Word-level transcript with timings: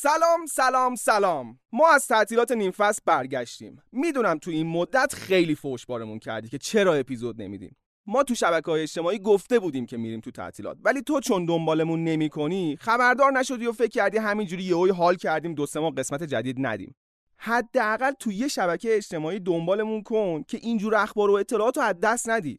سلام 0.00 0.46
سلام 0.46 0.94
سلام. 0.94 1.58
ما 1.72 1.88
از 1.90 2.06
تعطیلات 2.06 2.52
نیم 2.52 2.70
فصل 2.70 3.02
برگشتیم. 3.06 3.82
می‌دونم 3.92 4.38
تو 4.38 4.50
این 4.50 4.66
مدت 4.66 5.14
خیلی 5.14 5.54
فوش 5.54 5.86
بارمون 5.86 6.18
کردی 6.18 6.48
که 6.48 6.58
چرا 6.58 6.94
اپیزود 6.94 7.42
نمیدیم. 7.42 7.76
ما 8.06 8.22
تو 8.22 8.34
شبکه 8.34 8.70
های 8.70 8.82
اجتماعی 8.82 9.18
گفته 9.18 9.58
بودیم 9.58 9.86
که 9.86 9.96
میریم 9.96 10.20
تو 10.20 10.30
تعطیلات 10.30 10.78
ولی 10.84 11.02
تو 11.02 11.20
چون 11.20 11.44
دنبالمون 11.44 12.04
نمی‌کنی 12.04 12.76
خبردار 12.80 13.32
نشدی 13.32 13.66
و 13.66 13.72
فکر 13.72 13.88
کردی 13.88 14.18
همینجوری 14.18 14.62
یهو 14.62 14.92
حال 14.92 15.14
کردیم 15.14 15.54
دو 15.54 15.66
سه 15.66 15.80
ماه 15.80 15.94
قسمت 15.94 16.22
جدید 16.22 16.56
ندیم. 16.58 16.94
حداقل 17.36 18.12
تو 18.12 18.32
یه 18.32 18.48
شبکه 18.48 18.96
اجتماعی 18.96 19.40
دنبالمون 19.40 20.02
کن 20.02 20.42
که 20.42 20.58
اینجور 20.62 20.94
اخبار 20.94 21.30
و 21.30 21.34
اطلاعات 21.34 21.76
رو 21.76 21.82
از 21.82 22.00
دست 22.02 22.28
ندی. 22.28 22.58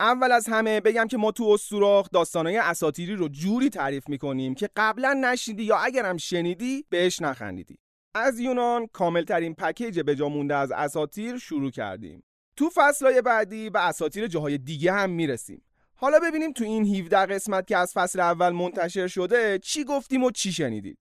اول 0.00 0.32
از 0.32 0.46
همه 0.48 0.80
بگم 0.80 1.06
که 1.06 1.16
ما 1.16 1.32
تو 1.32 1.44
استوراخ 1.44 2.08
داستانهای 2.12 2.56
اساتیری 2.56 3.14
رو 3.14 3.28
جوری 3.28 3.70
تعریف 3.70 4.08
می‌کنیم 4.08 4.54
که 4.54 4.68
قبلا 4.76 5.12
نشنیدی 5.12 5.62
یا 5.62 5.76
اگرم 5.76 6.16
شنیدی 6.16 6.84
بهش 6.88 7.22
نخندیدی. 7.22 7.78
از 8.14 8.40
یونان 8.40 8.86
کاملترین 8.86 9.54
پکیج 9.54 10.00
به 10.00 10.14
جا 10.14 10.28
مونده 10.28 10.56
از 10.56 10.72
اساتیر 10.72 11.38
شروع 11.38 11.70
کردیم. 11.70 12.22
تو 12.56 12.70
فصلهای 12.74 13.22
بعدی 13.22 13.70
به 13.70 13.86
اساتیر 13.86 14.26
جاهای 14.26 14.58
دیگه 14.58 14.92
هم 14.92 15.10
می‌رسیم. 15.10 15.62
حالا 15.94 16.18
ببینیم 16.18 16.52
تو 16.52 16.64
این 16.64 16.96
17 16.96 17.16
قسمت 17.16 17.66
که 17.66 17.76
از 17.76 17.92
فصل 17.92 18.20
اول 18.20 18.48
منتشر 18.48 19.06
شده 19.06 19.58
چی 19.58 19.84
گفتیم 19.84 20.24
و 20.24 20.30
چی 20.30 20.52
شنیدید 20.52 20.98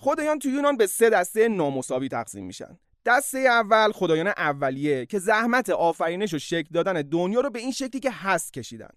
خدایان 0.00 0.38
تو 0.38 0.48
یونان 0.48 0.76
به 0.76 0.86
سه 0.86 1.10
دسته 1.10 1.48
نامساوی 1.48 2.08
تقسیم 2.08 2.46
میشن. 2.46 2.78
دسته 3.06 3.38
اول 3.38 3.92
خدایان 3.92 4.26
اولیه 4.26 5.06
که 5.06 5.18
زحمت 5.18 5.70
آفرینش 5.70 6.34
و 6.34 6.38
شکل 6.38 6.68
دادن 6.74 7.02
دنیا 7.02 7.40
رو 7.40 7.50
به 7.50 7.58
این 7.58 7.72
شکلی 7.72 8.00
که 8.00 8.10
هست 8.10 8.52
کشیدن. 8.52 8.90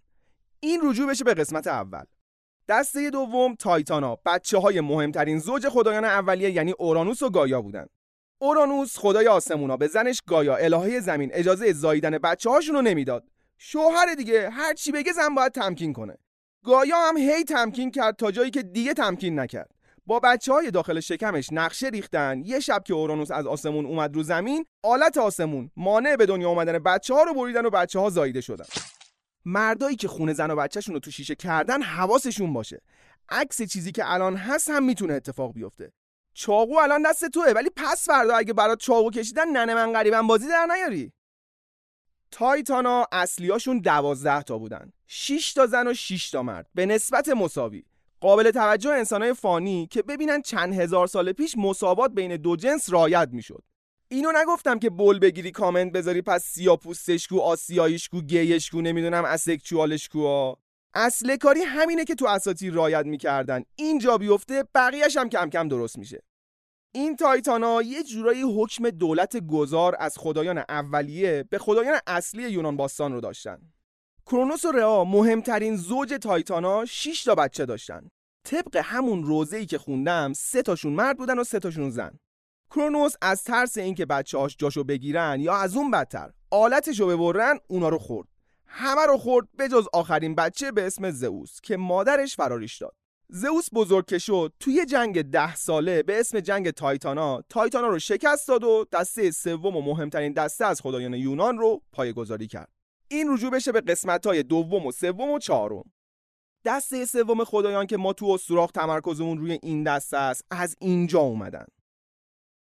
این 0.60 0.80
رجوع 0.84 1.10
بشه 1.10 1.24
به 1.24 1.34
قسمت 1.34 1.68
اول. 1.68 2.04
دسته 2.70 3.10
دوم 3.10 3.56
تایتانا 3.56 4.18
بچه 4.26 4.58
های 4.58 4.82
مهمترین 4.82 5.40
زوج 5.40 5.70
خدایان 5.70 6.06
اولیه 6.06 6.52
یعنی 6.52 6.72
اورانوس 6.72 7.22
و 7.22 7.30
گایا 7.30 7.62
بودن. 7.62 7.86
اورانوس 8.40 8.98
خدای 8.98 9.28
آسمونا 9.28 9.78
به 9.78 9.88
زنش 9.88 10.22
گایا 10.28 10.56
الهه 10.56 11.00
زمین 11.00 11.30
اجازه 11.34 11.74
زاییدن 11.74 12.18
بچه 12.18 12.50
هاشون 12.50 12.76
رو 12.76 12.82
نمی‌داد. 12.82 13.28
شوهر 13.58 14.16
دیگه 14.16 14.50
هر 14.50 14.74
چی 14.74 14.92
بگه 14.92 15.14
زن 15.14 15.36
باید 15.36 15.52
تمکین 15.52 15.94
کنه. 15.94 16.18
گایا 16.64 16.98
هم 16.98 17.18
هی 17.18 17.44
تمکین 17.44 17.92
کرد 17.92 18.16
تا 18.16 18.32
جایی 18.32 18.52
که 18.52 18.64
دیگه 18.64 18.94
تمکین 18.94 19.40
نکرد. 19.40 19.81
با 20.06 20.20
بچه 20.20 20.54
های 20.54 20.72
داخل 20.72 21.00
شکمش 21.00 21.48
نقشه 21.52 21.88
ریختن. 21.88 22.42
یه 22.46 22.60
شب 22.60 22.84
که 22.84 22.94
اورانوس 22.94 23.32
از 23.32 23.48
آسمون 23.48 23.86
اومد 23.86 24.16
رو 24.16 24.24
زمین 24.24 24.66
آلت 24.84 25.18
آسمون 25.18 25.72
مانع 25.76 26.16
به 26.16 26.26
دنیا 26.26 26.50
اومدن 26.50 26.80
بچه 26.80 27.14
ها 27.14 27.24
رو 27.24 27.34
بریدن 27.34 27.66
و 27.66 27.70
بچه 27.70 28.00
ها 28.00 28.10
زاییده 28.10 28.42
شدن. 28.42 28.66
مردایی 29.46 29.96
که 29.96 30.08
خونه 30.08 30.34
زن 30.34 30.52
و 30.52 30.56
بچهشون 30.56 30.94
رو 30.94 31.00
تو 31.00 31.12
شیشه 31.12 31.36
کردن 31.36 31.82
حواسشون 31.82 32.54
باشه. 32.54 32.82
عکس 33.30 33.62
چیزی 33.62 33.92
که 33.92 34.12
الان 34.12 34.36
هست 34.36 34.70
هم 34.70 34.84
می‌تونه 34.84 35.14
اتفاق 35.14 35.54
بیفته. 35.54 35.92
چاقو 36.34 36.78
الان 36.78 37.02
دست 37.02 37.26
توه 37.26 37.52
ولی 37.56 37.70
پس 37.76 38.06
فردا 38.06 38.36
اگه 38.36 38.54
برات 38.54 38.80
چاقو 38.80 39.12
کشیدن 39.12 39.50
ننه 39.50 39.74
من 39.76 39.94
غریبم 39.94 40.28
بازی 40.28 40.48
در 40.48 40.68
نیاری. 40.76 41.14
تایتانا 42.32 43.08
اصلیاشون 43.12 43.80
دوازده 43.80 44.42
تا 44.42 44.58
بودن. 44.58 44.94
6 45.08 45.54
تا 45.54 45.68
زن 45.68 45.88
و 45.88 45.94
6 45.94 46.32
تا 46.32 46.44
مرد. 46.44 46.68
به 46.76 46.86
نسبت 46.86 47.30
مساوی. 47.30 47.84
قابل 48.22 48.52
توجه 48.52 48.90
انسانهای 48.90 49.34
فانی 49.34 49.88
که 49.88 50.02
ببینن 50.02 50.42
چند 50.42 50.74
هزار 50.74 51.08
سال 51.08 51.32
پیش 51.32 51.58
مساوات 51.58 52.12
بین 52.12 52.36
دو 52.38 52.56
جنس 52.56 52.94
رایت 52.94 53.30
می‌شد. 53.32 53.64
اینو 54.08 54.32
نگفتم 54.36 54.80
که 54.80 54.90
بول 54.90 55.20
بگیری 55.20 55.52
کامنت 55.52 55.92
بذاری 55.92 56.22
پس 56.22 56.44
سیا 56.44 56.76
پوستشکو 56.76 57.40
آسیاییشکو 57.40 58.22
گیشکو 58.22 58.82
نمی‌دونم 58.82 59.26
اسکچوالشکو 59.26 60.54
اصل 60.94 61.36
کاری 61.36 61.62
همینه 61.62 62.06
که 62.06 62.16
تو 62.16 62.28
اساتیر 62.28 62.74
رایت 62.74 63.06
می‌کردن. 63.06 63.64
اینجا 63.76 64.18
بیفته 64.18 64.64
بقیهش 64.76 65.18
هم 65.18 65.30
کم 65.30 65.50
کم 65.50 65.68
درست 65.68 65.98
میشه. 65.98 66.24
این 66.92 67.16
تایتانا 67.16 67.82
یه 67.82 68.04
جورایی 68.04 68.42
حکم 68.42 68.90
دولت 68.90 69.48
گذار 69.48 69.96
از 70.00 70.18
خدایان 70.18 70.58
اولیه 70.58 71.46
به 71.50 71.58
خدایان 71.58 72.00
اصلی 72.08 72.50
یونان 72.50 72.78
باستان 72.78 73.14
رو 73.14 73.22
داشتن. 73.22 73.58
کرونوس 74.26 74.66
و 74.66 74.72
رئا 74.72 75.04
مهمترین 75.04 75.76
زوج 75.76 76.14
تایتانا 76.22 76.86
6 76.86 77.24
تا 77.24 77.36
بچه 77.36 77.66
داشتن. 77.66 78.10
طبق 78.44 78.82
همون 78.84 79.24
روزه 79.24 79.66
که 79.66 79.78
خوندم 79.78 80.34
سه 80.34 80.62
تاشون 80.62 80.94
مرد 80.94 81.18
بودن 81.18 81.40
و 81.40 81.44
سه 81.44 81.60
تاشون 81.60 81.90
زن. 81.90 82.12
کرونوس 82.72 83.14
از 83.22 83.44
ترس 83.44 83.78
اینکه 83.78 84.06
بچه‌هاش 84.06 84.56
جاشو 84.60 84.84
بگیرن 84.84 85.40
یا 85.40 85.56
از 85.56 85.76
اون 85.76 85.92
بدتر 85.92 86.32
آلتشو 86.52 87.08
ببرن 87.08 87.60
اونا 87.68 87.90
رو 87.90 87.98
خورد. 87.98 88.28
همه 88.66 89.06
رو 89.06 89.18
خورد 89.18 89.48
به 89.58 89.68
جز 89.68 89.88
آخرین 89.94 90.36
بچه 90.36 90.72
به 90.72 90.88
اسم 90.88 91.12
زئوس 91.12 91.62
که 91.62 91.78
مادرش 91.78 92.36
فراریش 92.36 92.78
داد. 92.78 92.96
زئوس 93.30 93.68
بزرگ 93.74 94.06
که 94.06 94.18
شد 94.18 94.54
توی 94.60 94.86
جنگ 94.86 95.22
ده 95.22 95.56
ساله 95.56 96.04
به 96.04 96.20
اسم 96.20 96.40
جنگ 96.40 96.70
تایتانا 96.70 97.42
تایتانا 97.50 97.88
رو 97.88 98.00
شکست 98.00 98.48
داد 98.48 98.64
و 98.64 98.86
دسته 98.92 99.32
سوم 99.32 99.76
و 99.76 99.82
مهمترین 99.82 100.34
دسته 100.34 100.66
از 100.66 100.82
خدایان 100.82 101.14
یونان 101.14 101.58
رو 101.58 101.82
پایگذاری 101.92 102.48
کرد. 102.48 102.81
این 103.12 103.34
رجوع 103.34 103.52
بشه 103.52 103.72
به 103.72 103.82
قسمت 103.82 104.26
های 104.26 104.44
دوم 104.44 104.86
و 104.86 104.92
سوم 104.92 105.32
و 105.32 105.40
چهارم. 105.40 105.84
دسته 106.66 107.06
سوم 107.06 107.44
خدایان 107.44 107.88
که 107.88 107.98
ما 107.98 108.14
تو 108.14 108.38
سوراخ 108.38 108.72
تمرکزمون 108.72 109.38
روی 109.38 109.60
این 109.64 109.84
دسته 109.84 110.18
است 110.18 110.46
از 110.52 110.76
اینجا 110.80 111.20
اومدن. 111.20 111.66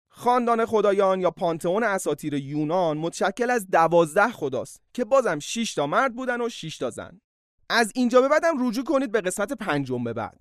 خاندان 0.08 0.66
خدایان 0.66 1.20
یا 1.20 1.30
پانتئون 1.30 1.84
اساطیر 1.84 2.34
یونان 2.34 2.98
متشکل 2.98 3.50
از 3.50 3.70
دوازده 3.70 4.28
خداست 4.28 4.82
که 4.94 5.04
بازم 5.04 5.38
6 5.38 5.74
تا 5.74 5.86
مرد 5.86 6.14
بودن 6.14 6.40
و 6.40 6.48
6 6.48 6.78
تا 6.78 6.90
زن. 6.90 7.20
از 7.68 7.92
اینجا 7.94 8.20
به 8.20 8.28
بعدم 8.28 8.68
رجوع 8.68 8.84
کنید 8.84 9.12
به 9.12 9.20
قسمت 9.20 9.52
پنجم 9.52 10.04
به 10.04 10.12
بعد. 10.12 10.40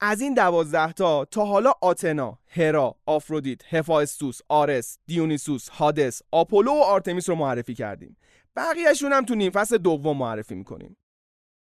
از 0.00 0.20
این 0.20 0.34
دوازده 0.34 0.92
تا 0.92 1.24
تا 1.24 1.44
حالا 1.44 1.72
آتنا، 1.80 2.38
هرا، 2.46 2.96
آفرودیت، 3.06 3.74
هفاستوس، 3.74 4.40
آرس، 4.48 4.98
دیونیسوس، 5.06 5.68
هادس، 5.68 6.22
آپولو 6.30 6.70
و 6.70 6.82
آرتمیس 6.82 7.28
رو 7.28 7.34
معرفی 7.34 7.74
کردیم. 7.74 8.16
بقیهشون 8.60 9.12
هم 9.12 9.24
تو 9.24 9.34
نیم 9.34 9.50
فصل 9.50 9.78
دوم 9.78 10.16
معرفی 10.16 10.54
می‌کنیم. 10.54 10.96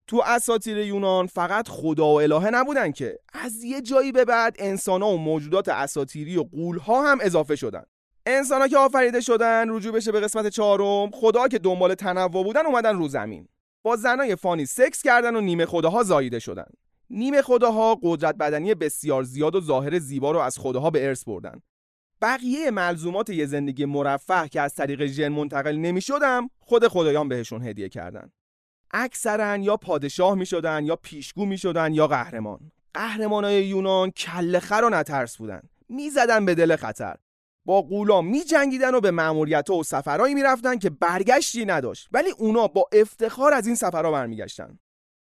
تو 0.07 0.23
اساطیر 0.27 0.79
یونان 0.79 1.27
فقط 1.27 1.69
خدا 1.69 2.07
و 2.07 2.21
الهه 2.21 2.51
نبودن 2.51 2.93
که. 2.93 3.19
از 3.33 3.65
یه 3.65 3.81
جایی 3.81 4.13
به 4.13 4.25
بعد 4.25 4.57
انسان 4.59 5.03
و 5.03 5.17
موجودات 5.17 5.69
اساطیری 5.69 6.37
و 6.37 6.43
قول 6.43 6.79
ها 6.79 7.11
هم 7.11 7.19
اضافه 7.23 7.57
شدن. 7.57 7.83
انسان 8.27 8.69
که 8.69 8.79
آفریده 8.79 9.21
شدن 9.21 9.71
رجوع 9.71 9.93
بشه 9.93 10.13
به 10.13 10.21
قسمت 10.21 10.49
چهارم 10.49 11.11
خدا 11.11 11.49
که 11.49 11.59
دنبال 11.59 11.95
تنوع 11.95 12.29
بودن 12.29 12.67
اومدن 12.67 12.97
رو 12.97 13.09
زمین. 13.09 13.49
با 13.83 13.97
زنای 13.97 14.37
فانی 14.37 14.67
سکس 14.67 15.03
کردن 15.03 15.37
و 15.37 15.41
نیمه 15.41 15.67
خداها 15.67 16.03
زاییده 16.03 16.39
شدن. 16.39 16.67
نیمه 17.11 17.43
خداها 17.43 17.99
قدرت 18.03 18.35
بدنی 18.35 18.75
بسیار 18.75 19.23
زیاد 19.23 19.55
و 19.55 19.61
ظاهر 19.61 19.99
زیبا 19.99 20.31
رو 20.31 20.39
از 20.39 20.59
خداها 20.59 20.91
به 20.91 21.07
ارث 21.07 21.25
بردن. 21.25 21.63
بقیه 22.23 22.71
ملزومات 22.71 23.31
یه 23.31 23.47
زندگی 23.47 23.85
مرفه 23.85 24.49
که 24.49 24.61
از 24.61 24.75
طریق 24.75 25.07
ژن 25.07 25.29
منتقل 25.29 25.77
نمی 25.77 26.01
شدم 26.01 26.51
خود 26.61 26.89
خدایان 26.89 27.29
بهشون 27.29 27.67
هدیه 27.67 27.89
کردن. 27.89 28.33
اکثرا 28.91 29.57
یا 29.57 29.77
پادشاه 29.77 30.35
می 30.35 30.47
شدن 30.47 30.85
یا 30.85 30.97
پیشگو 30.97 31.47
می 31.47 31.59
شدن 31.59 31.95
یا 31.95 32.07
قهرمان. 32.07 32.73
قهرمانای 32.95 33.67
یونان 33.67 34.11
کله 34.11 34.61
خر 34.61 34.83
و 34.85 34.91
نترس 34.91 35.37
بودن. 35.37 35.63
می‌زدن 35.89 36.45
به 36.45 36.55
دل 36.55 36.77
خطر. 36.77 37.17
با 37.65 37.83
قولا 37.83 38.21
می 38.23 38.45
جنگیدن 38.45 38.95
و 38.95 39.01
به 39.01 39.11
مأموریت 39.11 39.71
و 39.71 39.83
سفرهایی 39.83 40.35
می‌رفتن 40.35 40.79
که 40.79 40.91
برگشتی 40.91 41.65
نداشت. 41.65 42.09
ولی 42.13 42.31
اونا 42.31 42.67
با 42.67 42.89
افتخار 42.93 43.53
از 43.53 43.67
این 43.67 43.77
سفرها 43.77 44.13
برمیگشتن. 44.13 44.79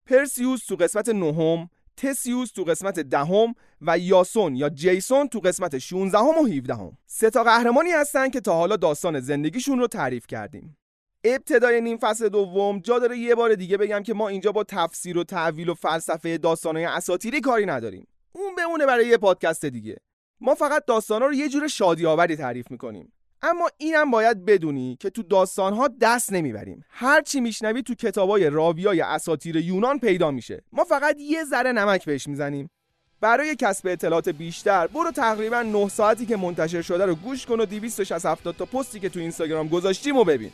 پرسیوس 0.05 0.65
تو 0.65 0.75
قسمت 0.75 1.09
نهم 1.09 1.69
تسیوس 1.97 2.51
تو 2.51 2.63
قسمت 2.63 2.99
دهم 2.99 3.55
و 3.81 3.97
یاسون 3.97 4.55
یا 4.55 4.69
جیسون 4.69 5.27
تو 5.27 5.39
قسمت 5.39 5.77
16 5.77 6.17
و 6.17 6.45
17 6.45 6.75
هم. 6.75 6.97
سه 7.05 7.29
تا 7.29 7.43
قهرمانی 7.43 7.91
هستن 7.91 8.29
که 8.29 8.41
تا 8.41 8.53
حالا 8.53 8.75
داستان 8.75 9.19
زندگیشون 9.19 9.79
رو 9.79 9.87
تعریف 9.87 10.27
کردیم. 10.27 10.77
ابتدای 11.23 11.81
نیم 11.81 11.97
فصل 11.97 12.29
دوم 12.29 12.79
جا 12.79 12.99
داره 12.99 13.17
یه 13.17 13.35
بار 13.35 13.55
دیگه 13.55 13.77
بگم 13.77 14.03
که 14.03 14.13
ما 14.13 14.27
اینجا 14.27 14.51
با 14.51 14.63
تفسیر 14.63 15.17
و 15.17 15.23
تعویل 15.23 15.69
و 15.69 15.73
فلسفه 15.73 16.37
داستانهای 16.37 16.85
اساطیری 16.85 17.41
کاری 17.41 17.65
نداریم. 17.65 18.07
اون 18.31 18.55
بمونه 18.55 18.85
برای 18.85 19.07
یه 19.07 19.17
پادکست 19.17 19.65
دیگه. 19.65 19.97
ما 20.41 20.55
فقط 20.55 20.85
داستانا 20.85 21.25
رو 21.25 21.33
یه 21.33 21.49
جور 21.49 21.67
شادی 21.67 22.05
آوری 22.05 22.35
تعریف 22.35 22.71
می‌کنیم. 22.71 23.13
اما 23.41 23.69
اینم 23.77 24.11
باید 24.11 24.45
بدونی 24.45 24.97
که 24.99 25.09
تو 25.09 25.23
داستانها 25.23 25.89
دست 26.01 26.33
نمی‌بریم. 26.33 26.85
هر 26.89 27.21
چی 27.21 27.39
میشنوی 27.39 27.83
تو 27.83 27.95
کتابای 27.95 28.49
راویای 28.49 29.01
اساطیر 29.01 29.55
یونان 29.55 29.99
پیدا 29.99 30.31
میشه. 30.31 30.63
ما 30.71 30.83
فقط 30.83 31.15
یه 31.19 31.43
ذره 31.43 31.71
نمک 31.71 32.05
بهش 32.05 32.27
می‌زنیم. 32.27 32.69
برای 33.21 33.55
کسب 33.55 33.87
اطلاعات 33.87 34.29
بیشتر 34.29 34.87
برو 34.87 35.11
تقریبا 35.11 35.61
9 35.61 35.89
ساعتی 35.89 36.25
که 36.25 36.37
منتشر 36.37 36.81
شده 36.81 37.05
رو 37.05 37.15
گوش 37.15 37.45
کن 37.45 37.59
و 37.59 37.65
260 37.65 38.43
تا 38.43 38.65
پستی 38.65 38.99
که 38.99 39.09
تو 39.09 39.19
اینستاگرام 39.19 39.67
گذاشتیم 39.67 40.17
و 40.17 40.23
ببین. 40.23 40.51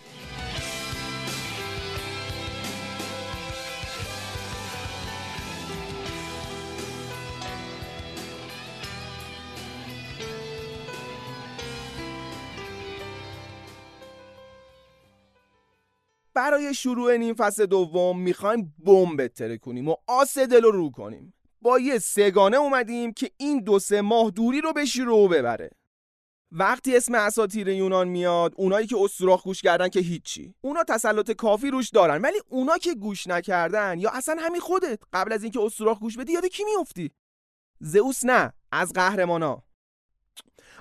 برای 16.54 16.74
شروع 16.74 17.18
نیم 17.18 17.36
فصل 17.36 17.66
دوم 17.66 18.20
می‌خوایم 18.20 18.76
بمب 18.86 19.24
بتره 19.24 19.58
کنیم 19.58 19.90
و 19.90 19.96
آس 20.08 20.38
دل 20.38 20.62
رو 20.62 20.92
کنیم. 20.92 21.34
با 21.62 21.80
یه 21.80 22.00
سگانه 22.00 22.58
اومدیم 22.58 23.14
که 23.14 23.32
این 23.38 23.64
دو 23.64 23.80
سه 23.80 24.02
ماه 24.02 24.32
دوری 24.32 24.62
رو 24.62 24.74
بشی 24.74 25.02
رو 25.02 25.28
ببره. 25.28 25.70
وقتی 26.52 26.98
اسم 26.98 27.16
اساتیر 27.16 27.68
یونان 27.68 28.08
میاد 28.08 28.54
اونایی 28.58 28.88
که 28.88 28.98
استوراخ 29.00 29.44
گوش 29.44 29.62
کردن 29.62 29.90
که 29.90 30.00
هیچی. 30.00 30.56
اونا 30.62 30.84
تسلط 30.84 31.32
کافی 31.32 31.72
روش 31.72 31.90
دارن 31.90 32.22
ولی 32.22 32.38
اونا 32.50 32.78
که 32.78 32.96
گوش 32.96 33.28
نکردن 33.28 34.00
یا 34.00 34.10
اصلا 34.10 34.38
همین 34.40 34.62
خودت 34.62 35.00
قبل 35.14 35.34
از 35.34 35.44
اینکه 35.44 35.62
استوراخ 35.62 36.00
گوش 36.00 36.18
بدی 36.18 36.34
یاد 36.34 36.46
کی 36.46 36.64
میافتی؟ 36.64 37.12
زئوس 37.80 38.26
نه 38.26 38.54
از 38.72 38.94
قهرمانا. 38.94 39.64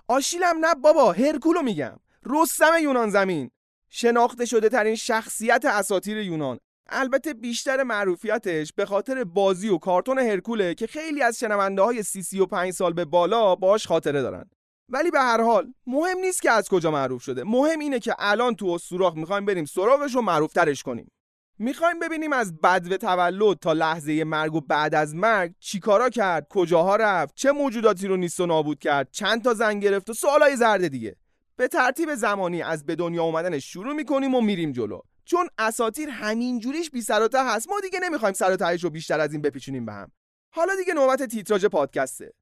آشیلم 0.08 0.64
نه 0.64 0.74
بابا 0.74 1.12
هرکولو 1.12 1.62
میگم. 1.62 1.96
رستم 2.26 2.72
یونان 2.82 3.10
زمین. 3.10 3.50
شناخته 3.94 4.44
شده 4.44 4.68
ترین 4.68 4.94
شخصیت 4.94 5.64
اساتیر 5.64 6.18
یونان. 6.18 6.58
البته 6.88 7.34
بیشتر 7.34 7.82
معروفیتش 7.82 8.72
به 8.72 8.86
خاطر 8.86 9.24
بازی 9.24 9.68
و 9.68 9.78
کارتون 9.78 10.18
هرکوله 10.18 10.74
که 10.74 10.86
خیلی 10.86 11.22
از 11.22 11.38
شنونده 11.38 11.82
های 11.82 12.02
سی 12.02 12.22
سی 12.22 12.40
و 12.40 12.46
پنج 12.46 12.72
سال 12.72 12.92
به 12.92 13.04
بالا 13.04 13.54
باش 13.54 13.86
خاطره 13.86 14.22
دارن. 14.22 14.50
ولی 14.88 15.10
به 15.10 15.20
هر 15.20 15.40
حال 15.40 15.72
مهم 15.86 16.18
نیست 16.18 16.42
که 16.42 16.50
از 16.50 16.68
کجا 16.68 16.90
معروف 16.90 17.22
شده. 17.22 17.44
مهم 17.44 17.78
اینه 17.78 17.98
که 17.98 18.14
الان 18.18 18.54
تو 18.54 18.78
سوراخ 18.78 19.14
می‌خوایم 19.16 19.44
بریم 19.44 19.64
سراغش 19.64 20.16
و 20.16 20.20
معروف 20.20 20.52
ترش 20.52 20.82
کنیم. 20.82 21.10
می‌خوایم 21.58 21.98
ببینیم 21.98 22.32
از 22.32 22.60
بدو 22.60 22.96
تولد 22.96 23.58
تا 23.58 23.72
لحظه 23.72 24.24
مرگ 24.24 24.54
و 24.54 24.60
بعد 24.60 24.94
از 24.94 25.14
مرگ 25.14 25.54
چیکارا 25.60 26.10
کرد 26.10 26.46
کجاها 26.50 26.96
رفت 26.96 27.34
چه 27.34 27.52
موجوداتی 27.52 28.06
رو 28.06 28.16
نیست 28.16 28.40
و 28.40 28.46
نابود 28.46 28.78
کرد 28.78 29.08
چند 29.10 29.44
تا 29.44 29.54
زن 29.54 29.78
گرفت 29.78 30.10
و 30.10 30.14
سوالای 30.14 30.56
زرد 30.56 30.88
دیگه. 30.88 31.16
به 31.62 31.68
ترتیب 31.68 32.14
زمانی 32.14 32.62
از 32.62 32.86
به 32.86 32.96
دنیا 32.96 33.22
اومدنش 33.22 33.72
شروع 33.72 33.94
می‌کنیم 33.94 34.34
و 34.34 34.40
میریم 34.40 34.72
جلو. 34.72 35.00
چون 35.24 35.48
اساتیر 35.58 36.08
همینجوریش 36.08 36.90
بی 36.90 37.02
سر 37.02 37.28
هست. 37.34 37.68
ما 37.68 37.80
دیگه 37.80 38.00
نمی‌خوایم 38.00 38.34
سر 38.34 38.76
رو 38.82 38.90
بیشتر 38.90 39.20
از 39.20 39.32
این 39.32 39.42
بپیچونیم 39.42 39.86
به 39.86 39.92
هم. 39.92 40.12
حالا 40.50 40.76
دیگه 40.76 40.94
نوبت 40.94 41.22
تیتراژ 41.22 41.64
پادکسته. 41.64 42.34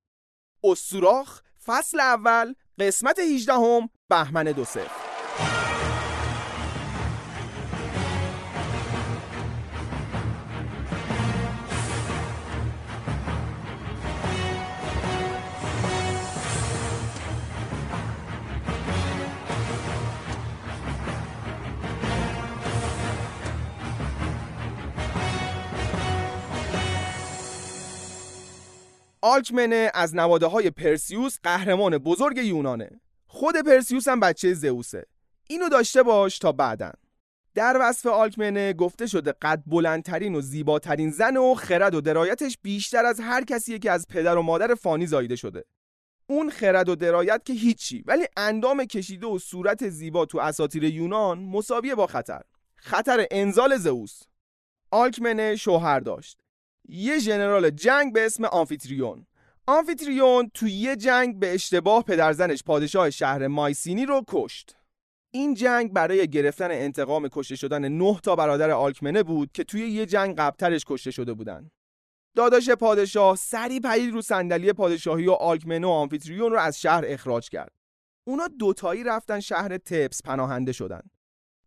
اسوراخ 0.65 1.41
فصل 1.67 2.01
اول 2.01 2.55
قسمت 2.79 3.19
18 3.19 3.53
هم 3.53 3.89
بهمن 4.09 4.45
دو 4.45 4.65
سفر 4.65 5.70
آلکمنه 29.23 29.91
از 29.95 30.15
نواده 30.15 30.47
های 30.47 30.71
پرسیوس 30.71 31.39
قهرمان 31.43 31.99
بزرگ 31.99 32.37
یونانه. 32.39 33.01
خود 33.27 33.57
پرسیوس 33.57 34.09
هم 34.09 34.21
بچه 34.21 34.55
زئوسه. 34.55 35.07
اینو 35.49 35.69
داشته 35.69 36.03
باش 36.03 36.39
تا 36.39 36.53
بعدن. 36.53 36.93
در 37.55 37.77
وصف 37.81 38.07
آلکمنه 38.07 38.73
گفته 38.73 39.07
شده 39.07 39.33
قد 39.43 39.63
بلندترین 39.67 40.35
و 40.35 40.41
زیباترین 40.41 41.11
زن 41.11 41.37
و 41.37 41.55
خرد 41.55 41.95
و 41.95 42.01
درایتش 42.01 42.59
بیشتر 42.63 43.05
از 43.05 43.21
هر 43.21 43.45
کسیه 43.45 43.79
که 43.79 43.91
از 43.91 44.07
پدر 44.09 44.37
و 44.37 44.43
مادر 44.43 44.75
فانی 44.75 45.07
زایده 45.07 45.37
شده. 45.37 45.65
اون 46.27 46.51
خرد 46.51 46.89
و 46.89 46.97
درایت 46.97 47.43
که 47.45 47.53
هیچی 47.53 48.05
ولی 48.07 48.27
اندام 48.37 48.85
کشیده 48.85 49.27
و 49.27 49.39
صورت 49.39 49.89
زیبا 49.89 50.27
تو 50.27 50.39
اساطیر 50.39 50.85
یونان 50.85 51.39
مساویه 51.39 51.95
با 51.95 52.07
خطر. 52.07 52.43
خطر 52.77 53.27
انزال 53.31 53.77
زئوس. 53.77 54.23
آلکمنه 54.91 55.57
شوهر 55.57 56.01
داشت. 56.01 56.39
یه 56.89 57.19
ژنرال 57.19 57.71
جنگ 57.71 58.13
به 58.13 58.27
اسم 58.27 58.45
آنفیتریون 58.45 59.27
آنفیتریون 59.67 60.51
تو 60.55 60.69
یه 60.69 60.97
جنگ 60.97 61.39
به 61.39 61.55
اشتباه 61.55 62.05
پدرزنش 62.05 62.63
پادشاه 62.63 63.11
شهر 63.11 63.47
مایسینی 63.47 64.07
رو 64.07 64.25
کشت. 64.29 64.77
این 65.31 65.55
جنگ 65.55 65.93
برای 65.93 66.29
گرفتن 66.29 66.71
انتقام 66.71 67.29
کشته 67.29 67.57
شدن 67.57 67.89
نه 67.89 68.21
تا 68.23 68.37
برادر 68.37 68.71
آلکمنه 68.71 69.23
بود 69.23 69.53
که 69.53 69.65
توی 69.65 69.91
یه 69.91 70.07
جنگ 70.07 70.37
قبلترش 70.37 70.85
کشته 70.87 71.11
شده 71.11 71.33
بودن. 71.35 71.71
داداش 72.37 72.71
پادشاه 72.71 73.37
سری 73.37 73.81
پرید 73.81 74.13
رو 74.15 74.23
صندلی 74.23 74.73
پادشاهی 74.73 75.27
و 75.27 75.33
آلکمنه 75.33 75.87
و 75.87 75.91
آنفیتریون 75.91 76.53
رو 76.53 76.59
از 76.59 76.81
شهر 76.81 77.05
اخراج 77.07 77.49
کرد. 77.49 77.73
اونا 78.27 78.49
دوتایی 78.49 79.05
رفتن 79.05 79.41
شهر 79.41 79.79
تپس 79.79 80.23
پناهنده 80.23 80.73
شدن. 80.73 81.03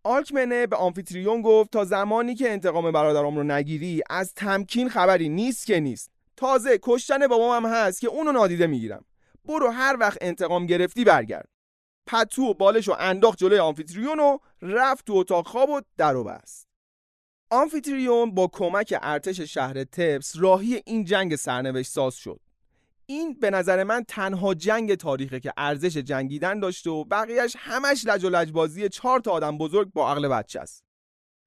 آلکمنه 0.06 0.68
به 0.68 0.76
آمفیتریون 0.76 1.42
گفت 1.42 1.72
تا 1.72 1.86
زمانی 1.86 2.36
که 2.36 2.52
انتقام 2.52 2.92
برادرام 2.92 3.38
رو 3.38 3.44
نگیری 3.44 4.02
از 4.10 4.34
تمکین 4.34 4.90
خبری 4.90 5.30
نیست 5.30 5.66
که 5.66 5.80
نیست. 5.80 6.12
تازه 6.38 6.80
کشتن 6.82 7.28
بابام 7.28 7.66
هم 7.66 7.74
هست 7.74 8.02
که 8.02 8.08
اونو 8.08 8.32
نادیده 8.32 8.68
می‌گیرم. 8.68 9.06
برو 9.46 9.70
هر 9.70 9.98
وقت 10.00 10.18
انتقام 10.22 10.66
گرفتی 10.66 11.04
برگرد. 11.04 11.50
پتو 12.08 12.44
و 12.44 12.54
بالش 12.54 12.90
و 12.90 12.96
انداخت 13.00 13.38
جلوی 13.38 13.60
آمفیتریون 13.60 14.20
و 14.20 14.38
رفت 14.62 15.06
تو 15.06 15.14
اتاق 15.14 15.48
خواب 15.48 15.70
و 15.70 15.82
در 15.98 16.24
بست. 16.24 16.68
آمفیتریون 17.50 18.32
با 18.32 18.48
کمک 18.48 18.98
ارتش 19.02 19.42
شهر 19.42 19.84
تبس 19.84 20.34
راهی 20.36 20.82
این 20.86 21.04
جنگ 21.06 21.36
سرنوشت 21.36 21.92
ساز 21.92 22.16
شد. 22.16 22.40
این 23.06 23.34
به 23.34 23.50
نظر 23.50 23.84
من 23.84 24.04
تنها 24.08 24.54
جنگ 24.54 24.96
تاریخه 24.96 25.40
که 25.40 25.54
ارزش 25.58 25.98
جنگیدن 25.98 26.60
داشته 26.60 26.90
و 26.90 27.04
بقیهش 27.04 27.56
همش 27.60 28.06
لج 28.06 28.24
و 28.24 28.30
لجبازی 28.30 28.90
چهار 28.90 29.20
تا 29.20 29.32
آدم 29.32 29.58
بزرگ 29.58 29.94
با 29.94 30.12
عقل 30.12 30.28
بچه 30.28 30.60
است. 30.60 30.84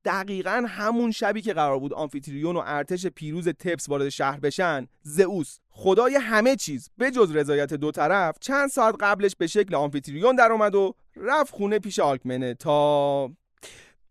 دقیقا 0.05 0.65
همون 0.69 1.11
شبی 1.11 1.43
که 1.43 1.55
قرار 1.55 1.79
بود 1.79 1.95
آمفیتریون 1.95 2.57
و 2.57 2.63
ارتش 2.67 3.07
پیروز 3.07 3.49
تپس 3.49 3.89
وارد 3.89 4.09
شهر 4.09 4.41
بشن 4.41 4.87
زئوس 5.03 5.59
خدای 5.71 6.15
همه 6.15 6.57
چیز 6.57 6.91
به 6.99 7.11
جز 7.11 7.37
رضایت 7.37 7.75
دو 7.75 7.91
طرف 7.91 8.39
چند 8.41 8.69
ساعت 8.69 8.95
قبلش 9.01 9.37
به 9.37 9.47
شکل 9.47 9.75
آمفیتریون 9.75 10.37
در 10.37 10.53
اومد 10.53 10.75
و 10.75 10.95
رفت 11.17 11.55
خونه 11.55 11.79
پیش 11.79 11.99
آلکمنه 11.99 12.55
تا 12.55 13.27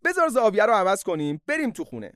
بذار 0.04 0.28
زاویه 0.30 0.66
رو 0.66 0.74
عوض 0.74 1.04
کنیم 1.04 1.42
بریم 1.48 1.72
تو 1.72 1.84
خونه. 1.84 2.14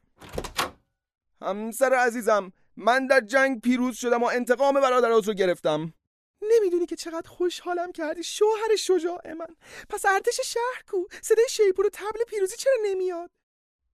همسر 1.41 1.93
عزیزم 1.93 2.51
من 2.79 3.07
در 3.07 3.21
جنگ 3.21 3.61
پیروز 3.61 3.95
شدم 3.97 4.23
و 4.23 4.25
انتقام 4.25 4.81
برادرات 4.81 5.27
رو 5.27 5.33
گرفتم. 5.33 5.93
نمی‌دونی 6.41 6.85
که 6.85 6.95
چقدر 6.95 7.29
خوشحالم 7.29 7.91
کردی 7.91 8.23
شوهر 8.23 8.75
شجاع 8.77 9.33
من. 9.33 9.55
پس 9.89 10.05
ارتش 10.05 10.39
شهر 10.43 10.83
کو؟ 10.87 10.97
صدای 11.21 11.45
شیپور 11.49 11.85
و 11.85 11.89
تبل 11.93 12.23
پیروزی 12.27 12.57
چرا 12.57 12.73
نمیاد؟ 12.83 13.29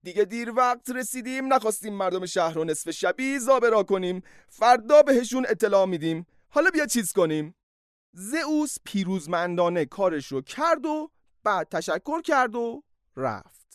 دیگه 0.02 0.24
دیر 0.24 0.50
وقت 0.50 0.90
رسیدیم 0.90 1.52
نخواستیم 1.52 1.94
مردم 1.94 2.26
شهر 2.26 2.54
رو 2.54 2.64
نصف 2.64 2.90
شبی 2.90 3.38
زابرا 3.38 3.82
کنیم. 3.82 4.22
فردا 4.48 5.02
بهشون 5.02 5.46
اطلاع 5.48 5.86
میدیم. 5.86 6.26
حالا 6.48 6.70
بیا 6.70 6.86
چیز 6.86 7.12
کنیم. 7.12 7.54
زئوس 8.12 8.76
پیروزمندانه 8.84 9.84
کارش 9.84 10.26
رو 10.26 10.42
کرد 10.42 10.86
و 10.86 11.10
بعد 11.44 11.68
تشکر 11.68 12.22
کرد 12.22 12.54
و 12.54 12.82
رفت. 13.16 13.65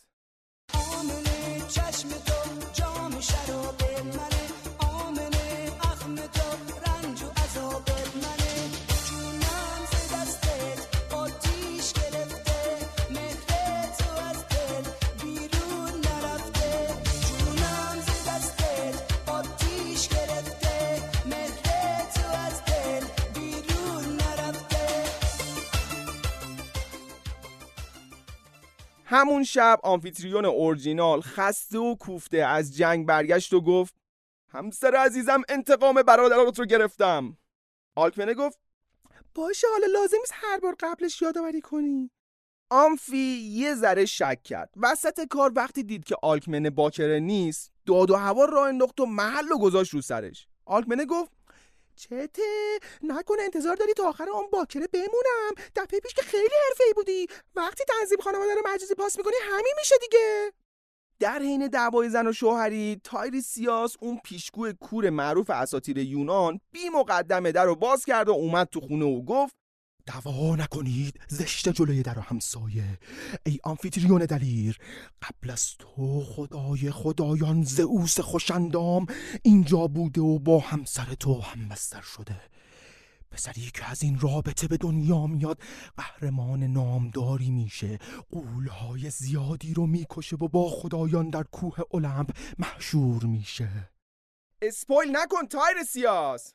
همون 29.11 29.43
شب 29.43 29.79
آمفیتریون 29.83 30.45
اورجینال 30.45 31.21
خسته 31.21 31.79
و 31.79 31.95
کوفته 31.95 32.37
از 32.37 32.77
جنگ 32.77 33.05
برگشت 33.05 33.53
و 33.53 33.61
گفت 33.61 33.95
همسر 34.49 34.95
عزیزم 34.95 35.41
انتقام 35.49 36.03
برادرات 36.03 36.59
رو 36.59 36.65
گرفتم. 36.65 37.37
آلکمنه 37.95 38.33
گفت 38.33 38.59
باشه 39.35 39.67
حالا 39.71 39.87
لازم 39.93 40.17
نیست 40.17 40.33
هر 40.35 40.59
بار 40.59 40.75
قبلش 40.79 41.21
یادآوری 41.21 41.61
کنی. 41.61 42.11
آمفی 42.69 43.49
یه 43.51 43.75
ذره 43.75 44.05
شک 44.05 44.43
کرد. 44.43 44.73
وسط 44.77 45.27
کار 45.27 45.51
وقتی 45.55 45.83
دید 45.83 46.03
که 46.03 46.15
آلکمنه 46.23 46.69
باکره 46.69 47.19
نیست 47.19 47.71
داد 47.85 48.11
و 48.11 48.15
هوا 48.15 48.45
را 48.45 48.65
انداخت 48.65 48.99
و 48.99 49.05
محل 49.05 49.51
و 49.51 49.57
گذاشت 49.59 49.93
رو 49.93 50.01
سرش. 50.01 50.47
آلکمنه 50.65 51.05
گفت 51.05 51.31
چته؟ 52.01 52.79
نکنه 53.03 53.41
انتظار 53.41 53.75
داری 53.75 53.93
تا 53.93 54.10
آخر 54.10 54.29
اون 54.29 54.48
باکره 54.51 54.88
بمونم. 54.88 55.51
دفعه 55.75 56.00
پیش 56.00 56.13
که 56.13 56.22
خیلی 56.22 56.55
ای 56.88 56.93
بودی. 56.93 57.27
وقتی 57.55 57.84
تنظیم 57.88 58.17
خانواده 58.22 58.55
رو 58.55 58.62
مجازی 58.74 58.96
پاس 58.96 59.17
می‌کنی 59.17 59.34
همین 59.43 59.74
میشه 59.77 59.96
دیگه. 60.01 60.51
در 61.20 61.39
حین 61.39 61.67
دعوای 61.67 62.10
زن 62.10 62.27
و 62.27 62.34
شوهری 62.34 63.01
تایریسیاس 63.03 63.96
اون 64.01 64.20
پیشگو 64.24 64.72
کور 64.74 65.10
معروف 65.10 65.50
اساطیر 65.50 65.98
یونان 65.98 66.60
بی 66.72 66.89
مقدمه 66.89 67.51
در 67.51 67.65
رو 67.65 67.75
باز 67.75 68.05
کرد 68.05 68.29
و 68.29 68.31
اومد 68.31 68.67
تو 68.67 68.79
خونه 68.79 69.05
و 69.05 69.22
گفت 69.22 69.55
دوا 70.05 70.55
نکنید 70.55 71.20
زشت 71.27 71.70
جلوی 71.70 72.03
در 72.03 72.20
همسایه. 72.20 73.00
ای 73.46 73.60
آنفیتریون 73.63 74.25
دلیر 74.25 74.77
قبل 75.22 75.50
از 75.50 75.75
تو 75.79 76.24
خدای 76.24 76.91
خدایان 76.91 77.63
زئوس 77.63 78.20
خوشندام 78.20 79.05
اینجا 79.43 79.88
بوده 79.88 80.22
و 80.22 80.39
با 80.39 80.60
همسر 80.60 81.13
تو 81.13 81.41
هم 81.41 81.70
بستر 81.70 82.01
شده. 82.01 82.41
پسری 83.31 83.72
که 83.74 83.89
از 83.89 84.03
این 84.03 84.20
رابطه 84.20 84.67
به 84.67 84.77
دنیا 84.77 85.27
میاد 85.27 85.62
قهرمان 85.98 86.63
نامداری 86.63 87.51
میشه. 87.51 88.00
قولهای 88.31 89.10
زیادی 89.10 89.74
رو 89.74 89.88
می‌کشه 89.88 90.36
و 90.36 90.48
با 90.48 90.70
خدایان 90.70 91.29
در 91.29 91.43
کوه 91.43 91.77
المپ 91.93 92.38
محشور 92.60 93.24
میشه. 93.24 93.89
اسپویل 94.62 95.15
نکن 95.17 95.48
تایر 95.48 95.84
سیاس 95.84 96.53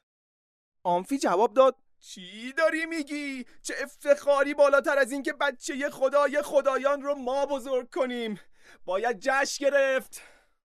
آنفی 0.82 1.18
جواب 1.18 1.54
داد 1.54 1.76
چی 2.08 2.52
داری 2.52 2.86
میگی؟ 2.86 3.44
چه 3.62 3.74
افتخاری 3.82 4.54
بالاتر 4.54 4.98
از 4.98 5.12
این 5.12 5.22
که 5.22 5.32
بچه 5.32 5.90
خدای 5.90 6.42
خدایان 6.42 7.02
رو 7.02 7.14
ما 7.14 7.46
بزرگ 7.46 7.90
کنیم. 7.90 8.40
باید 8.84 9.16
جشن 9.20 9.64
گرفت. 9.64 10.22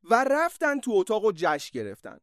و 0.03 0.23
رفتن 0.23 0.79
تو 0.79 0.91
اتاق 0.93 1.25
و 1.25 1.31
جشن 1.35 1.79
گرفتن. 1.79 2.17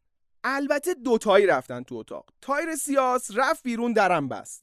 البته 0.44 0.94
دوتایی 0.94 1.47
رفتن 1.47 1.83
تو 1.83 1.94
اتاق. 1.94 2.26
تایر 2.40 2.75
سیاس 2.75 3.30
رفت 3.35 3.62
بیرون 3.62 3.92
درم 3.92 4.28
بست. 4.28 4.62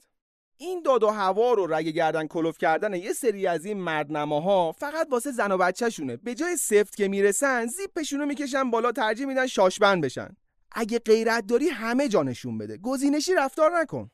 این 0.58 0.81
داد 0.81 1.03
و 1.03 1.10
هوا 1.10 1.53
رو 1.53 1.74
رگ 1.74 1.88
گردن 1.88 2.27
کلوف 2.27 2.58
کردن 2.58 2.93
یه 2.93 3.13
سری 3.13 3.48
از 3.48 3.65
این 3.65 3.77
مردنماها 3.77 4.72
فقط 4.72 5.08
واسه 5.12 5.31
زن 5.31 5.51
و 5.51 5.58
بچهشونه. 5.58 6.17
به 6.17 6.36
جای 6.36 6.58
سفت 6.58 6.96
که 6.96 7.08
می‌رسن 7.08 7.67
زیپشون 7.67 8.20
رو 8.20 8.25
می‌کشن 8.25 8.72
بالا 8.72 8.91
ترجیح 8.91 9.25
میدن 9.25 9.48
شاشبند 9.48 10.03
بشن. 10.03 10.36
اگه 10.72 11.00
غیرت 11.00 11.46
داری 11.46 11.70
همه 11.70 12.08
جانشون 12.08 12.58
بده. 12.58 12.77
گزینشی 12.77 13.36
رفتار 13.36 13.79
نکن. 13.79 14.12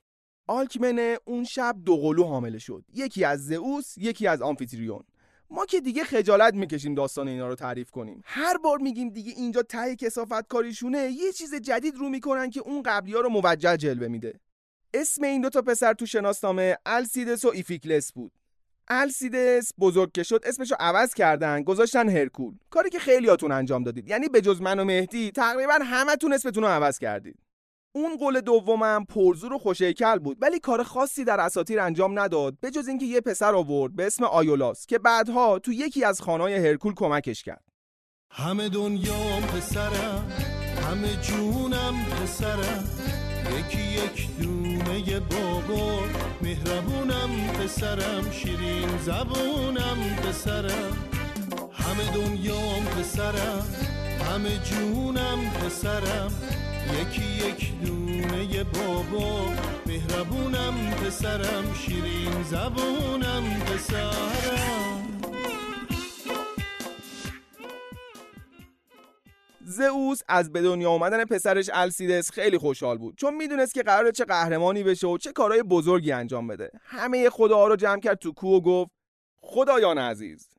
آلکمنه 0.48 1.18
اون 1.26 1.44
شب 1.44 1.76
دو 1.86 1.98
قلو 1.98 2.24
حامله 2.24 2.60
شد. 2.60 2.84
یکی 2.94 3.24
از 3.24 3.46
زئوس 3.46 3.98
یکی 3.98 4.28
از 4.28 4.42
آمفیتریون. 4.42 5.04
ما 5.50 5.66
که 5.66 5.82
دیگه 5.82 6.04
خجالت 6.04 6.54
می‌کشیم 6.54 6.96
داستان 6.96 7.28
اینا 7.28 7.48
رو 7.48 7.56
تعریف 7.56 7.92
کنیم. 7.92 8.22
هر 8.26 8.58
بار 8.58 8.78
میگیم 8.78 9.10
دیگه 9.10 9.32
اینجا 9.32 9.62
ته 9.62 9.96
کسافت 9.96 10.48
کاریشونه 10.48 11.12
یه 11.12 11.32
چیز 11.32 11.56
جدید 11.56 11.96
رو 11.96 12.10
می‌کنن 12.10 12.50
که 12.50 12.60
اون 12.60 12.84
قبلی 12.84 13.14
ها 13.14 13.20
رو 13.20 13.30
موجه 13.30 13.78
جلوه 13.78 14.08
میده. 14.08 14.40
اسم 14.94 15.24
این 15.24 15.42
دو 15.42 15.50
تا 15.50 15.62
پسر 15.62 15.94
تو 15.94 16.06
شناسنامه 16.06 16.78
السیدس 16.86 17.46
و 17.46 17.52
ایفیکلس 17.54 18.14
بود. 18.14 18.32
السیدس 18.88 19.72
بزرگ 19.80 20.12
که 20.12 20.24
شد 20.24 20.44
اسمشو 20.46 20.76
عوض 20.80 21.14
کردن 21.14 21.64
گذاشتن 21.64 22.10
هرکول. 22.10 22.56
کاری 22.70 22.90
که 22.90 23.00
خیلیاتون 23.00 23.52
انجام 23.52 23.84
دادید. 23.84 24.10
یعنی 24.10 24.30
به 24.30 24.42
جز 24.42 24.62
من 24.62 24.80
و 24.80 24.84
مهدی 24.84 25.32
تقریبا 25.32 25.80
همتون 25.82 26.34
اسمتون 26.34 26.64
رو 26.64 26.70
عوض 26.70 27.00
کردید. 27.00 27.40
اون 27.98 28.18
قول 28.18 28.42
دومم 28.42 29.06
پرزور 29.06 29.54
و 29.54 29.58
خوشیکل 29.58 30.20
بود 30.20 30.38
ولی 30.42 30.60
کار 30.60 30.84
خاصی 30.84 31.24
در 31.24 31.40
اساتیر 31.40 31.80
انجام 31.80 32.20
نداد 32.20 32.58
به 32.62 32.72
جز 32.72 32.88
اینکه 32.88 33.06
یه 33.06 33.22
پسر 33.22 33.56
آورد 33.56 33.96
به 33.96 34.08
اسم 34.08 34.24
آیولاس 34.24 34.86
که 34.86 35.00
بعدها 35.00 35.60
تو 35.60 35.72
یکی 35.72 36.04
از 36.04 36.22
خانای 36.22 36.68
هرکول 36.68 36.94
کمکش 36.94 37.44
کرد. 37.44 37.64
همه 38.32 38.70
دنیام 38.70 39.42
پسرم 39.42 40.32
همه 40.82 41.16
جونم 41.22 42.06
پسرم 42.06 42.84
یکی 43.60 43.82
یک 43.82 44.38
دونه 44.42 45.20
بابا 45.20 46.00
مهربونم 46.42 47.30
پسرم 47.54 48.32
شیرین 48.32 48.98
زبونم 48.98 49.98
پسرم. 50.24 50.98
همه 51.72 52.12
دنیام 52.16 52.86
پسرم 52.86 53.66
همه 54.32 54.58
جونم 54.58 55.50
پسرم. 55.50 56.32
یکی 56.94 57.50
یک 57.50 57.82
دونه 57.86 58.64
بابا 58.64 59.52
مهربونم 59.86 60.92
پسرم 60.92 61.74
شیرین 61.74 62.44
زبونم 62.44 63.60
پسرم. 63.60 65.08
زئوس 69.62 70.22
از 70.28 70.52
به 70.52 70.62
دنیا 70.62 70.92
آمدن 70.92 71.26
پسرش 71.26 71.70
السیدس 71.74 72.32
خیلی 72.32 72.58
خوشحال 72.58 72.98
بود. 72.98 73.18
چون 73.18 73.36
می‌دونست 73.36 73.74
که 73.74 73.84
قراره 73.84 74.12
چه 74.12 74.26
قهرمانی 74.26 74.84
بشه 74.84 75.08
و 75.08 75.18
چه 75.18 75.32
کارهای 75.32 75.64
بزرگی 75.64 76.12
انجام 76.12 76.48
بده. 76.48 76.72
همه 76.84 77.30
خداها 77.30 77.68
رو 77.68 77.76
جمع 77.76 78.00
کرد 78.00 78.18
تو 78.20 78.32
کوه 78.32 78.58
و 78.58 78.62
گفت 78.62 78.92
خدایان 79.42 79.98
عزیز 79.98 80.50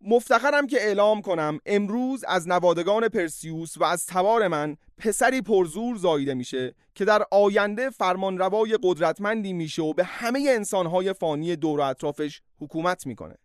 مفتخرم 0.00 0.66
که 0.66 0.76
اعلام 0.76 1.22
کنم 1.22 1.58
امروز 1.66 2.24
از 2.24 2.48
نوادگان 2.48 3.08
پرسیوس 3.08 3.76
و 3.76 3.84
از 3.84 4.06
تبار 4.06 4.48
من 4.48 4.76
پسری 4.98 5.42
پرزور 5.42 5.96
زاییده 5.96 6.34
میشه 6.34 6.74
که 6.94 7.04
در 7.04 7.26
آینده 7.30 7.90
فرمانروای 7.90 8.78
قدرتمندی 8.82 9.52
میشه 9.52 9.82
و 9.82 9.92
به 9.92 10.04
همه 10.04 10.46
انسانهای 10.48 11.12
فانی 11.12 11.56
دور 11.56 11.80
و 11.80 11.82
اطرافش 11.82 12.42
حکومت 12.58 13.06
می‌کنه. 13.06 13.36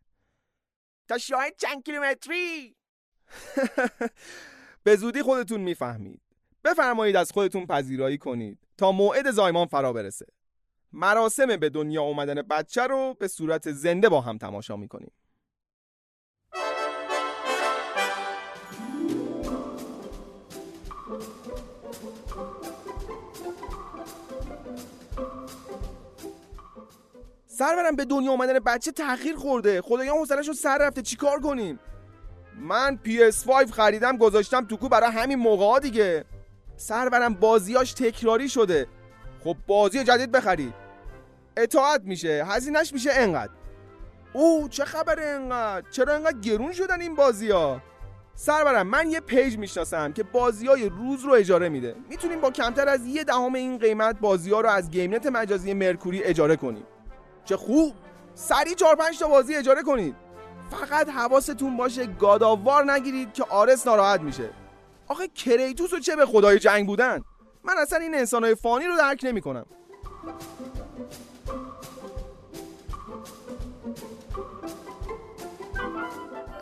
تا 1.08 1.18
شاید 1.18 1.56
چند 1.58 1.84
کیلومتری؟ 1.84 2.76
به 4.84 4.96
زودی 4.96 5.22
خودتون 5.22 5.62
می‌فهمید. 5.62 6.22
بفرمایید 6.64 7.16
از 7.16 7.32
خودتون 7.32 7.66
پذیرایی 7.66 8.18
کنید 8.18 8.60
تا 8.78 8.92
موعد 8.92 9.32
زایمان 9.32 9.68
فرا 9.68 9.94
برسه. 9.94 10.26
مراسم 10.94 11.58
به 11.58 11.70
دنیا 11.70 12.02
اومدن 12.02 12.42
بچه 12.42 12.82
رو 12.82 13.14
به 13.20 13.28
صورت 13.28 13.72
زنده 13.72 14.10
با 14.10 14.22
هم 14.22 14.38
تماشا 14.38 14.78
می‌کنیم. 14.78 15.12
سرورم 27.62 27.96
به 27.96 28.06
دنیا 28.06 28.32
آمدن 28.32 28.60
بچه 28.60 28.92
تاخیر 28.92 29.36
خورده. 29.36 29.82
خدایا 29.82 30.14
حوصله‌شو 30.14 30.54
سر 30.54 30.78
رفته. 30.78 31.02
چیکار 31.02 31.40
کنیم؟ 31.40 31.80
من 32.60 33.00
PS5 33.06 33.72
خریدم 33.72 34.18
گذاشتم 34.18 34.66
تو 34.66 34.78
کو 34.78 34.90
برای 34.90 35.12
همین 35.12 35.40
موقع 35.40 35.66
ها 35.66 35.80
دیگه. 35.80 36.26
سرورم 36.78 37.34
بازیاش 37.34 37.94
تکراری 37.94 38.50
شده. 38.50 38.88
خب 39.44 39.56
بازی 39.68 40.04
جدید 40.04 40.32
بخرید 40.32 40.74
اطاعت 41.58 42.02
میشه. 42.04 42.46
هزینهش 42.48 42.94
میشه 42.94 43.10
انقدر. 43.14 43.52
او 44.34 44.68
چه 44.70 44.86
خبره 44.86 45.26
انقدر؟ 45.26 45.90
چرا 45.90 46.16
انقدر 46.16 46.40
گرون 46.40 46.72
شدن 46.72 47.02
این 47.02 47.16
بازی 47.16 47.52
ها 47.52 47.82
سرورم 48.36 48.88
من 48.88 49.10
یه 49.10 49.20
پیج 49.20 49.58
می‌شناسم 49.58 50.14
که 50.14 50.24
بازی 50.24 50.68
های 50.68 50.90
روز 50.90 51.24
رو 51.24 51.34
اجاره 51.34 51.70
میده. 51.70 51.96
می‌تونیم 52.10 52.42
با 52.42 52.52
کمتر 52.52 52.88
از 52.88 53.06
یه 53.06 53.24
دهم 53.24 53.56
این 53.56 53.78
قیمت 53.78 54.20
بازی 54.20 54.52
ها 54.52 54.62
رو 54.62 54.70
از 54.70 54.92
گیمنت 54.92 55.26
مجازی 55.26 55.74
مرکوری 55.74 56.24
اجاره 56.24 56.56
کنیم. 56.56 56.84
چه 57.46 57.58
خوب. 57.58 57.94
سریع 58.36 58.74
چهار 58.74 58.96
پنج 58.96 59.20
تا 59.20 59.28
بازی 59.28 59.56
اجاره 59.56 59.84
کنید. 59.84 60.16
فقط 60.72 61.10
حواستون 61.10 61.78
باشه 61.78 62.06
God 62.06 62.38
of 62.38 62.60
War 62.60 62.92
نگیرید 62.92 63.34
که 63.34 63.44
آرس 63.44 63.88
ناراحت 63.88 64.22
میشه. 64.22 64.50
آخه 65.08 65.28
کریتوس 65.28 65.94
و 65.94 66.00
چه 66.00 66.16
به 66.16 66.26
خدای 66.26 66.60
جنگ 66.60 66.88
بودن؟ 66.88 67.24
من 67.64 67.74
اصلا 67.78 68.00
این 68.00 68.16
انسانهای 68.16 68.56
فانی 68.56 68.86
رو 68.86 68.98
درک 68.98 69.20
نمی‌کنم. 69.24 69.66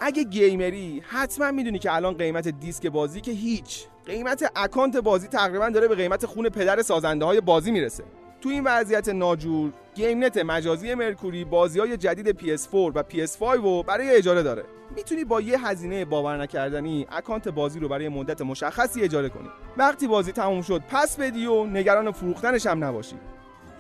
اگه 0.02 0.24
گیمری 0.24 1.04
حتما 1.08 1.52
می‌دونی 1.52 1.80
که 1.80 1.96
الان 1.96 2.14
قیمت 2.14 2.48
دیسک 2.48 2.88
بازی 2.88 3.22
که 3.22 3.32
هیچ. 3.32 3.86
قیمت 4.06 4.52
اکانت 4.56 4.98
بازی 4.98 5.28
تقریبا 5.28 5.70
داره 5.70 5.88
به 5.88 5.96
قیمت 5.96 6.26
خون 6.26 6.50
پدر 6.50 6.82
سازنده 6.82 7.26
های 7.26 7.42
بازی 7.42 7.72
می‌رسه. 7.72 8.04
تو 8.42 8.50
این 8.50 8.64
وضعیت 8.64 9.10
ناجور 9.10 9.72
گیمنت 10.00 10.38
مجازی 10.38 10.94
مرکوری 10.94 11.46
بازی 11.46 11.80
های 11.80 11.98
جدید 11.98 12.40
PS4 12.40 12.74
و 12.74 13.04
PS5 13.12 13.42
رو 13.42 13.84
برای 13.84 14.16
اجاره 14.16 14.44
داره. 14.44 14.64
می‌تونی 14.96 15.24
با 15.24 15.42
یه 15.42 15.68
هزینه 15.68 16.06
باور 16.06 16.38
نکردنی 16.38 17.08
اکانت 17.12 17.48
بازی 17.48 17.80
رو 17.80 17.88
برای 17.88 18.10
مدت 18.10 18.42
مشخصی 18.42 19.02
اجاره 19.02 19.30
کنی. 19.30 19.50
وقتی 19.78 20.08
بازی 20.08 20.32
تموم 20.32 20.62
شد 20.62 20.82
پسش 20.90 21.18
بدی 21.18 21.46
و 21.46 21.66
نگران 21.66 22.12
فروختنش 22.12 22.66
هم 22.66 22.84
نباشی. 22.84 23.16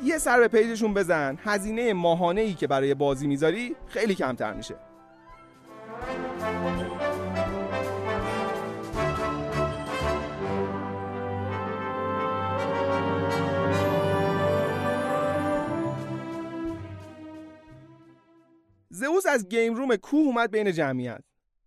یه 0.03 0.17
سر 0.17 0.39
به 0.39 0.47
پیجشون 0.47 0.93
بزن. 0.93 1.37
هزینه 1.43 1.93
ماهانه 1.93 2.41
ای 2.41 2.53
که 2.53 2.67
برای 2.67 2.93
بازی 2.93 3.27
می‌ذاری 3.27 3.75
خیلی 3.87 4.15
کمتر 4.15 4.53
میشه. 4.53 4.75
زئوس 18.99 19.25
از 19.25 19.49
game 19.49 19.73
room 19.73 19.95
کوه 19.95 20.25
اومد 20.25 20.51
بین 20.51 20.71
جمعیت. 20.71 21.21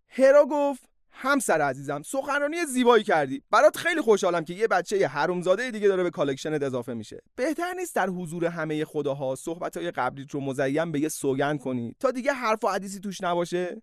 هرا 0.08 0.46
گفت 0.50 0.88
همسر 1.10 1.60
عزیزم 1.60 2.02
سخنرانی 2.02 2.66
زیبایی 2.66 3.04
کردی. 3.04 3.42
برات 3.50 3.76
خیلی 3.76 4.00
خوشحالم 4.00 4.44
که 4.44 4.54
یه 4.54 4.68
بچه 4.68 5.08
حرومزاده 5.08 5.70
دیگه 5.70 5.88
داره 5.88 6.02
به 6.02 6.10
collection 6.10 6.58
ت 6.58 6.62
اضافه 6.62 6.94
میشه. 6.94 7.22
بهتر 7.36 7.72
نیست 7.72 7.94
در 7.94 8.08
حضور 8.08 8.44
همه 8.44 8.84
خداها 8.84 9.34
صحبتهای 9.34 9.90
قبلیت 9.90 10.30
رو 10.30 10.40
مزین 10.40 10.92
به 10.92 11.00
یه 11.00 11.08
سوگند 11.08 11.60
کنی 11.60 11.96
تا 12.00 12.10
دیگه 12.10 12.32
حرف 12.32 12.64
و 12.64 12.68
حدیثی 12.68 13.00
توش 13.00 13.20
نباشه؟ 13.20 13.82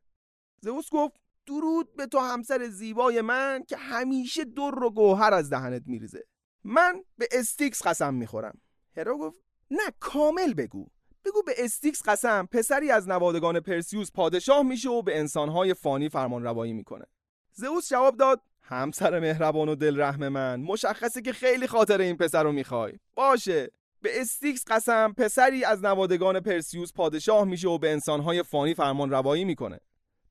زئوس 0.62 0.90
گفت 0.92 1.16
درود 1.46 1.96
به 1.96 2.06
تو 2.06 2.20
همسر 2.20 2.68
زیبای 2.68 3.22
من 3.22 3.64
که 3.68 3.78
همیشه 3.78 4.46
در 4.46 4.84
و 4.84 4.90
گوهر 4.90 5.34
از 5.34 5.50
دهنت 5.50 5.82
میریزه. 5.86 6.24
من 6.64 7.04
به 7.18 7.28
استیکس 7.32 7.88
قسم 7.88 8.14
می‌خورم. 8.14 8.62
هرا 8.98 9.18
گفت 9.18 9.40
نه 9.72 9.92
کامل 10.00 10.54
بگو. 10.54 10.88
بگو 11.26 11.44
به 11.44 11.54
استیکس 11.58 12.10
قسم 12.10 12.46
پسری 12.52 12.92
از 12.92 13.10
نوادگان 13.10 13.60
پرسیوس 13.60 14.12
پادشاه 14.12 14.64
میشه 14.64 14.90
و 14.90 15.02
به 15.02 15.20
انسانهای 15.20 15.74
فانی 15.74 16.10
فرمان 16.10 16.44
روایی 16.44 16.74
می‌کنه. 16.74 17.06
زئوس 17.54 17.90
جواب 17.90 18.18
داد 18.18 18.42
همسر 18.62 19.20
مهربان 19.20 19.70
و 19.70 19.76
دلرحم 19.76 20.28
من 20.28 20.62
مشخصه 20.62 21.22
که 21.22 21.34
خیلی 21.34 21.68
خاطر 21.68 22.02
این 22.02 22.18
پسر 22.18 22.44
رو 22.44 22.52
می‌خوای. 22.52 22.94
باشه. 23.16 23.72
به 24.02 24.22
استیکس 24.22 24.64
قسم 24.68 25.14
پسری 25.14 25.64
از 25.64 25.86
نوادگان 25.86 26.40
پرسیوس 26.40 26.94
پادشاه 26.94 27.44
میشه 27.44 27.68
و 27.68 27.78
به 27.78 27.92
انسانهای 27.92 28.44
فانی 28.44 28.74
فرمان 28.74 29.10
روایی 29.10 29.46
می‌کنه. 29.46 29.80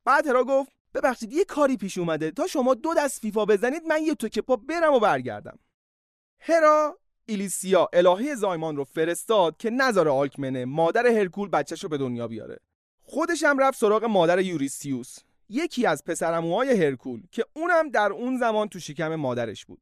بعد 0.04 0.26
هرا 0.26 0.44
گفت 0.44 0.72
ببخشید 0.94 1.32
یه 1.32 1.44
کاری 1.44 1.76
پیش 1.76 1.98
اومده. 1.98 2.30
تا 2.30 2.46
شما 2.46 2.74
دو 2.74 2.94
دست 2.94 3.20
فیفا 3.20 3.44
بزنید 3.44 3.82
من 3.86 4.02
یه 4.02 4.14
توک 4.14 4.42
پا 4.42 4.56
برم 4.56 4.92
و 4.92 5.00
برگردم. 5.00 5.58
هرا 6.38 6.98
ایلیسیا 7.28 7.88
الهه 7.92 8.34
زایمان 8.34 8.76
رو 8.76 8.84
فرستاد 8.84 9.56
که 9.56 9.70
نظر 9.70 10.08
آلکمنه 10.08 10.64
مادر 10.64 11.06
هرکول 11.06 11.48
بچهش 11.48 11.82
رو 11.82 11.88
به 11.88 11.98
دنیا 11.98 12.28
بیاره. 12.28 12.58
خودش 13.02 13.42
هم 13.42 13.58
رفت 13.58 13.78
سراغ 13.78 14.04
مادر 14.04 14.38
یوریسیوس 14.38 15.18
یکی 15.48 15.86
از 15.86 16.04
پسرموهای 16.04 16.84
هرکول 16.84 17.22
که 17.32 17.44
اونم 17.52 17.90
در 17.90 18.12
اون 18.12 18.38
زمان 18.38 18.68
تو 18.68 18.78
شکم 18.78 19.14
مادرش 19.14 19.64
بود. 19.64 19.80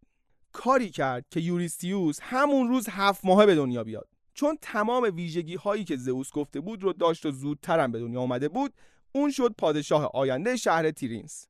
کاری 0.53 0.91
کرد 0.91 1.26
که 1.31 1.41
یوریستیوس 1.41 2.19
همون 2.23 2.69
روز 2.69 2.88
هفت 2.88 3.25
ماهه 3.25 3.47
به 3.47 3.55
دنیا 3.55 3.85
بیاد. 3.85 4.09
چون 4.35 4.59
تمام 4.62 5.11
ویژگی 5.15 5.55
هایی 5.55 5.85
که 5.85 5.97
زئوس 5.97 6.33
گفته 6.33 6.61
بود 6.61 6.83
رو 6.83 6.93
داشت 6.93 7.26
و 7.26 7.31
زودترم 7.31 7.93
به 7.93 8.00
دنیا 8.00 8.21
آمده 8.21 8.49
بود 8.49 8.73
اون 9.12 9.31
شد 9.31 9.55
پادشاه 9.59 10.11
آینده 10.15 10.57
شهر 10.57 10.91
تیرینس. 10.91 11.47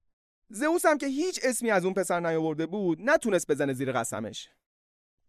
زئوس 0.49 0.87
هم 0.87 0.99
که 0.99 1.07
هیچ 1.07 1.41
اسمی 1.43 1.71
از 1.71 1.85
اون 1.85 1.95
پسر 1.95 2.21
نیاورده 2.21 2.67
بود 2.67 2.99
نتونست 3.01 3.51
بزنه 3.51 3.73
زیر 3.73 3.93
قسمش. 3.93 4.49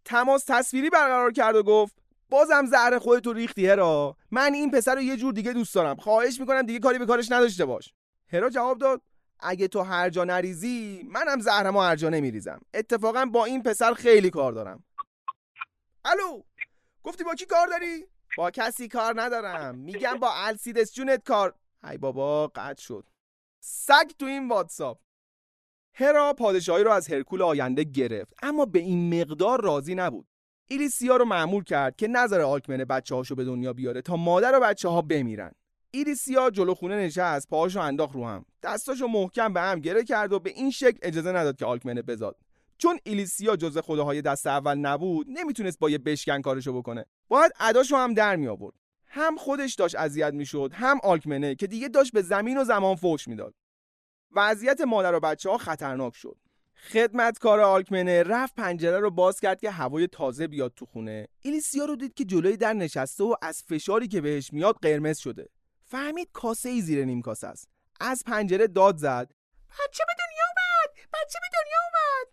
تماس 0.08 0.44
تصویری 0.48 0.90
برقرار 0.90 1.32
کرد 1.32 1.56
و 1.56 1.64
گفت 1.64 1.96
بازم 2.30 2.66
زهر 2.66 3.00
خودتو 3.00 3.34
ریختی 3.34 3.68
هرا. 3.68 4.18
من 4.32 4.54
این 4.54 4.72
پسر 4.72 4.96
رو 4.96 5.02
یه 5.02 5.18
جور 5.18 5.34
دیگه 5.34 5.54
دوست 5.54 5.76
دارم. 5.76 5.96
خواهش 5.96 6.40
می‌کنم 6.40 6.62
دیگه 6.62 6.80
کاری 6.80 7.00
به 7.00 7.06
کارش 7.06 7.32
نداشته 7.32 7.66
باش. 7.66 7.94
هرا 8.34 8.50
جواب 8.50 8.78
داد 8.78 9.02
اگه 9.40 9.68
تو 9.68 9.82
هر 9.82 10.10
جا 10.10 10.24
نریزی 10.24 11.08
منم 11.12 11.40
زهرمو 11.40 11.82
هر 11.82 11.96
جا 11.96 12.10
نمیریزم. 12.10 12.62
اتفاقا 12.74 13.26
با 13.26 13.46
این 13.46 13.64
پسر 13.64 13.94
خیلی 13.94 14.30
کار 14.30 14.54
دارم. 14.54 14.84
الو! 16.06 16.42
گفتی 17.04 17.24
با 17.24 17.36
کی 17.36 17.46
کار 17.46 17.68
داری? 17.68 18.06
با 18.38 18.52
کسی 18.52 18.88
کار 18.88 19.22
ندارم. 19.22 19.76
میگم 19.76 20.14
با 20.14 20.34
السیدس 20.34 20.94
جونت 20.94 21.24
کار. 21.24 21.54
ای 21.84 21.98
بابا 21.98 22.48
قطع 22.48 22.82
شد. 22.82 23.10
سگ 23.60 24.12
تو 24.20 24.26
این 24.26 24.48
واتساپ. 24.48 25.00
هرا 26.00 26.34
پادشاهی 26.34 26.84
رو 26.84 26.92
از 26.92 27.12
هرکول 27.12 27.42
آینده 27.42 27.84
گرفت 27.84 28.34
اما 28.42 28.66
به 28.66 28.80
این 28.80 29.22
مقدار 29.22 29.62
راضی 29.62 29.96
نبود. 29.96 30.27
ایلیسیا 30.68 31.16
رو 31.16 31.25
معمول 31.25 31.63
کرد 31.63 31.96
که 31.96 32.08
نظر 32.08 32.42
آلکمن 32.42 32.77
بچه 32.77 33.16
هاشو 33.16 33.36
به 33.36 33.46
دنیا 33.46 33.74
بیاره 33.74 34.01
تا 34.01 34.16
مادر 34.16 34.56
و 34.56 34.60
بچه 34.60 34.89
ها 34.89 35.01
بمیرن. 35.01 35.51
ایلیسیا 35.92 36.50
جلو 36.50 36.74
خونه 36.74 36.96
نشست 36.96 37.50
پاهاشو 37.50 37.80
انداخت 37.80 38.16
رو 38.16 38.27
هم. 38.27 38.46
دستاشو 38.63 39.08
محکم 39.08 39.54
به 39.54 39.62
هم 39.62 39.80
گره 39.80 40.04
کرد 40.04 40.34
و 40.34 40.39
به 40.39 40.50
این 40.50 40.72
شکل 40.72 40.98
اجازه 41.01 41.32
نداد 41.32 41.56
که 41.56 41.66
آلکمنه 41.66 42.01
بزاد. 42.01 42.36
چون 42.77 43.00
ایلیسیا 43.04 43.56
جز 43.56 43.77
خداهای 43.77 44.22
دست 44.22 44.48
اول 44.48 44.75
نبود 44.77 45.27
نمی‌تونست 45.30 45.80
با 45.80 45.89
یه 45.89 45.98
بشکن 45.98 46.42
کارشو 46.42 46.74
بکنه. 46.74 47.06
باید 47.27 47.51
اداشو 47.60 47.96
هم 47.96 48.13
در 48.13 48.36
می 48.36 48.48
آورد 48.48 48.75
هم 49.08 49.36
خودش 49.36 49.75
داشت 49.75 49.96
اذیت 49.96 50.34
می‌شد 50.34 50.72
هم 50.74 51.00
آلکمنه 51.04 51.56
که 51.56 51.68
دیگه 51.68 51.88
داشت 51.88 52.12
به 52.13 52.22
زمین 52.22 52.58
و 52.58 52.63
زمان 52.63 52.96
فوش 52.96 53.27
می‌داد. 53.27 53.54
وضعیت 54.38 54.82
مادر 54.82 55.13
و 55.13 55.20
بچه 55.20 55.50
ها 55.50 55.58
خطرناک 55.58 56.15
شد. 56.15 56.38
خدمتکار 56.91 57.60
آلکمنه 57.60 58.24
رفت 58.24 58.56
پنجره 58.56 59.00
رو 59.00 59.12
باز 59.12 59.39
کرد 59.39 59.62
که 59.62 59.72
هوای 59.72 60.08
تازه 60.08 60.48
بیاد 60.48 60.74
تو 60.75 60.86
خونه. 60.86 61.27
ایلیسیا 61.41 61.86
رو 61.86 61.96
دید 61.96 62.13
که 62.13 62.25
جلوی 62.25 62.58
در 62.58 62.74
نشسته 62.74 63.24
و 63.24 63.36
از 63.41 63.63
فشاری 63.63 64.08
که 64.08 64.22
بهش 64.22 64.53
میاد 64.53 64.75
قرمز 64.82 65.17
شده. 65.17 65.50
فهمید 65.86 66.29
کاسه 66.34 66.70
ای 66.70 66.82
زیر 66.82 67.06
نیم 67.06 67.22
کاسه 67.22 67.48
است. 67.48 67.70
از 68.00 68.24
پنجره 68.25 68.67
داد 68.67 68.98
زد. 68.98 69.32
بچه 69.70 70.03
به 70.07 70.14
دنیا 70.20 70.46
اومد! 70.50 70.90
بچه 71.14 71.40
به 71.42 71.48
دنیا 71.57 71.79
اومد! 71.88 72.27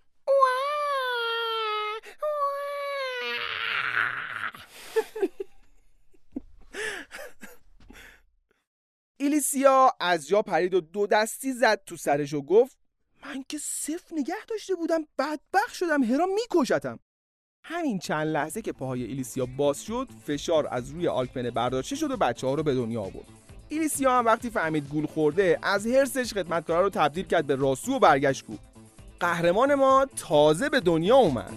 ایلیسیا 9.35 9.93
از 10.01 10.29
جا 10.29 10.43
پرید 10.43 10.75
و 10.75 10.81
دو 10.81 11.07
دستی 11.07 11.53
زد 11.53 11.81
تو 11.87 11.97
سرش 11.97 12.35
و 12.35 12.43
گفت 12.43 12.79
من 13.27 13.45
که 13.49 13.59
صفر 13.59 14.17
نگه 14.17 14.35
داشته 14.49 14.75
بودم 14.75 15.01
بدبخ 15.19 15.75
شدم 15.75 16.05
هرا 16.05 16.27
میکشتم. 16.27 16.99
همین 17.65 17.99
چند 17.99 18.27
لحظه 18.27 18.63
که 18.63 18.73
پاهای 18.73 19.03
ایلیسیا 19.03 19.47
باز 19.47 19.83
شد 19.83 20.09
فشار 20.27 20.69
از 20.71 20.91
روی 20.91 21.09
آلکمنه 21.09 21.51
برداشته 21.51 21.97
شد 21.97 22.11
و 22.11 22.17
بچه 22.17 22.47
ها 22.47 22.55
رو 22.55 22.63
به 22.63 22.75
دنیا 22.75 23.01
آورد. 23.01 23.27
ایلیسیا 23.69 24.19
هم 24.19 24.27
وقتی 24.27 24.51
فهمید 24.51 24.89
گول 24.89 25.07
خورده 25.07 25.59
از 25.63 25.87
هرسش 25.87 26.35
خدمتکارا 26.35 26.81
رو 26.81 26.91
تبدیل 26.91 27.27
کرد 27.27 27.47
به 27.47 27.55
راسو 27.55 27.93
و 27.93 27.99
برگشت 27.99 28.47
گفت. 28.47 28.61
قهرمان 29.21 29.75
ما 29.75 30.07
تازه 30.17 30.69
به 30.69 30.81
دنیا 30.81 31.17
اومد. 31.17 31.53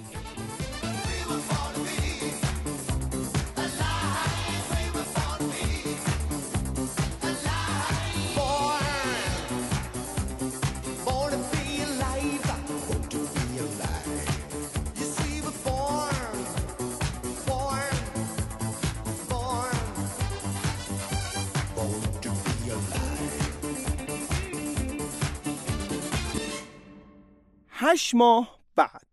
هشت 27.88 28.16
ماه 28.16 28.60
بعد. 28.76 29.08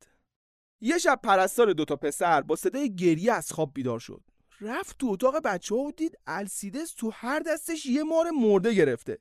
یه 0.81 0.99
شب 0.99 1.21
پرستار 1.23 1.73
دوتا 1.73 1.97
پسر 1.97 2.41
با 2.41 2.57
صدای 2.57 2.95
گریه 2.97 3.33
از 3.33 3.53
خواب 3.53 3.71
بیدار 3.75 3.99
شد. 3.99 4.23
رفت 4.61 4.99
تو 4.99 5.07
اتاق 5.07 5.43
بچه 5.43 5.75
ها 5.75 5.81
و 5.81 5.93
دید 5.93 6.19
السیدس 6.27 6.95
تو 6.95 7.11
هر 7.15 7.41
دستش 7.41 7.87
یه 7.87 8.03
مار 8.03 8.31
مرده 8.31 8.75
گرفته. 8.75 9.19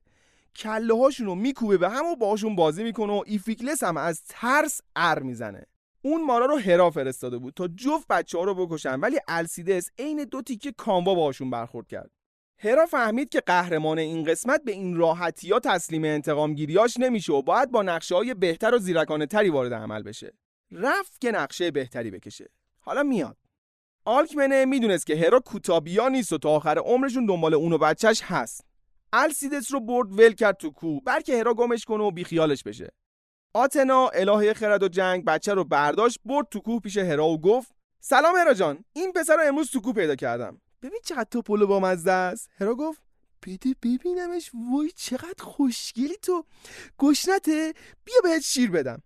کله 0.56 0.98
هاشون 0.98 1.26
رو 1.26 1.36
میکوبه 1.36 1.78
به 1.78 1.90
هم 1.90 2.06
و 2.06 2.16
باشون 2.16 2.56
بازی 2.56 2.84
می‌کنه 2.84 3.14
و 3.14 3.24
ایفیکلس 3.26 3.84
هم 3.84 3.98
از 3.98 4.24
ترس 4.30 4.82
ار 4.96 5.20
می‌زنه. 5.24 5.66
اون 6.02 6.26
مارا 6.26 6.46
رو 6.46 6.58
هرا 6.58 6.90
فرستاده 6.90 7.38
بود 7.38 7.54
تا 7.54 7.68
جفت 7.68 8.08
بچه 8.08 8.38
ها 8.38 8.44
رو 8.44 8.68
بکشن 8.68 9.00
ولی 9.00 9.20
السیدس 9.28 9.90
عین 10.00 10.24
دو 10.24 10.42
تیکه 10.42 10.72
کاموا 10.72 11.16
باشون 11.16 11.50
برخورد 11.50 11.88
کرد. 11.88 12.12
هرا 12.64 12.86
فهمید 12.86 13.30
که 13.30 13.40
قهرمان 13.40 14.00
این 14.00 14.24
قسمت 14.24 14.64
به 14.64 14.72
این 14.72 14.96
راحتی 14.96 15.52
ها 15.52 15.60
تسلیم 15.60 16.04
انتقام 16.04 16.54
گیریاش 16.54 16.98
نمیشه 17.00 17.34
و 17.34 17.42
باید 17.42 17.72
با 17.72 17.84
نقشه 17.84 18.16
های 18.16 18.34
بهتر 18.34 18.76
و 18.76 18.78
زیرکانه 18.78 19.26
تری 19.26 19.50
وارد 19.50 19.74
عمل 19.74 20.04
بشه. 20.04 20.34
رفت 20.72 21.22
که 21.22 21.32
نقشه 21.32 21.72
بهتری 21.72 22.12
بکشه. 22.12 22.50
حالا 22.80 23.04
میاد. 23.04 23.38
آلکمنه 24.06 24.66
می‌دونست 24.66 25.06
که 25.06 25.16
هرا 25.16 25.40
کوتابیا 25.40 26.10
نیست 26.10 26.34
و 26.34 26.38
تا 26.38 26.50
آخر 26.50 26.78
عمرشون 26.78 27.26
دنبال 27.26 27.54
اون 27.54 27.74
و 27.74 27.78
بچهش 27.78 28.22
هست. 28.24 28.66
السیدس 29.14 29.74
رو 29.74 29.80
برد 29.80 30.20
ول 30.20 30.34
کرد 30.34 30.58
تو 30.58 30.72
کو 30.72 31.00
بلکه 31.00 31.38
هرا 31.38 31.54
گمش 31.54 31.86
کنه 31.86 32.04
و 32.04 32.12
بیخیالش 32.12 32.64
بشه. 32.64 32.90
آتنا 33.54 34.08
الهه 34.08 34.54
خرد 34.54 34.84
و 34.84 34.88
جنگ 34.88 35.26
بچه 35.26 35.54
رو 35.54 35.64
برداشت 35.64 36.20
برد 36.26 36.48
تو 36.52 36.60
کوه 36.60 36.80
پیش 36.80 36.98
هرا 36.98 37.28
و 37.28 37.42
گفت 37.42 37.72
سلام 38.00 38.36
هرا 38.36 38.54
جان 38.54 38.86
این 38.94 39.12
پسر 39.12 39.36
رو 39.36 39.44
امروز 39.48 39.72
تو 39.72 39.82
کو 39.82 39.94
پیدا 39.94 40.16
کردم. 40.16 40.62
ببین 40.84 41.00
چقدر 41.04 41.28
تو 41.32 41.42
پلو 41.42 41.68
با 41.68 41.90
است. 41.90 42.50
هرا 42.60 42.76
گفت 42.76 43.02
بده 43.48 43.76
ببینمش 43.84 44.52
وای 44.72 44.92
چقدر 44.96 45.44
خوشگلی 45.44 46.18
تو. 46.22 46.46
گشنته 47.00 47.74
بیا 48.06 48.16
بهت 48.24 48.42
شیر 48.42 48.72
بدم. 48.72 49.02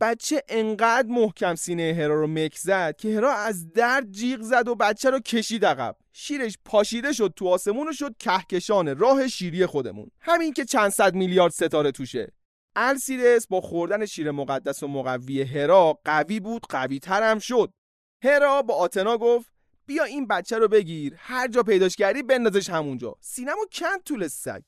بچه 0.00 0.42
انقدر 0.48 1.08
محکم 1.08 1.54
سینه 1.54 1.94
هرا 1.98 2.20
رو 2.20 2.26
مک 2.26 2.58
زد 2.58 2.96
که 2.96 3.16
هرا 3.16 3.34
از 3.34 3.72
درد 3.72 4.10
جیغ 4.10 4.40
زد 4.40 4.68
و 4.68 4.74
بچه 4.74 5.10
رو 5.10 5.20
کشید 5.20 5.64
عقب. 5.64 5.96
شیرش 6.12 6.58
پاشیده 6.64 7.12
شد 7.12 7.32
تو 7.36 7.48
آسمون 7.48 7.88
و 7.88 7.92
شد 7.92 8.16
کهکشان 8.18 8.98
راه 8.98 9.28
شیری 9.28 9.66
خودمون. 9.66 10.10
همین 10.20 10.52
که 10.52 10.64
چند 10.64 10.90
صد 10.90 11.14
میلیارد 11.14 11.52
ستاره 11.52 11.92
توشه. 11.92 12.32
السیدس 12.76 13.46
با 13.46 13.60
خوردن 13.60 14.06
شیر 14.06 14.30
مقدس 14.30 14.82
و 14.82 14.88
مقوی 14.88 15.42
هرا 15.42 16.00
قوی 16.04 16.40
بود 16.40 16.62
قوی 16.68 16.98
ترم 16.98 17.38
شد. 17.38 17.72
هرا 18.22 18.62
با 18.62 18.74
آتنا 18.74 19.18
گفت 19.18 19.53
بیا 19.86 20.04
این 20.04 20.26
بچه 20.26 20.58
رو 20.58 20.68
بگیر. 20.68 21.14
هر 21.18 21.48
جا 21.48 21.62
پیداش 21.62 21.96
کردی 21.96 22.22
بندازش 22.22 22.70
همونجا. 22.70 23.16
سینمو 23.20 23.64
کند 23.72 24.02
طول 24.02 24.28
سگ. 24.28 24.62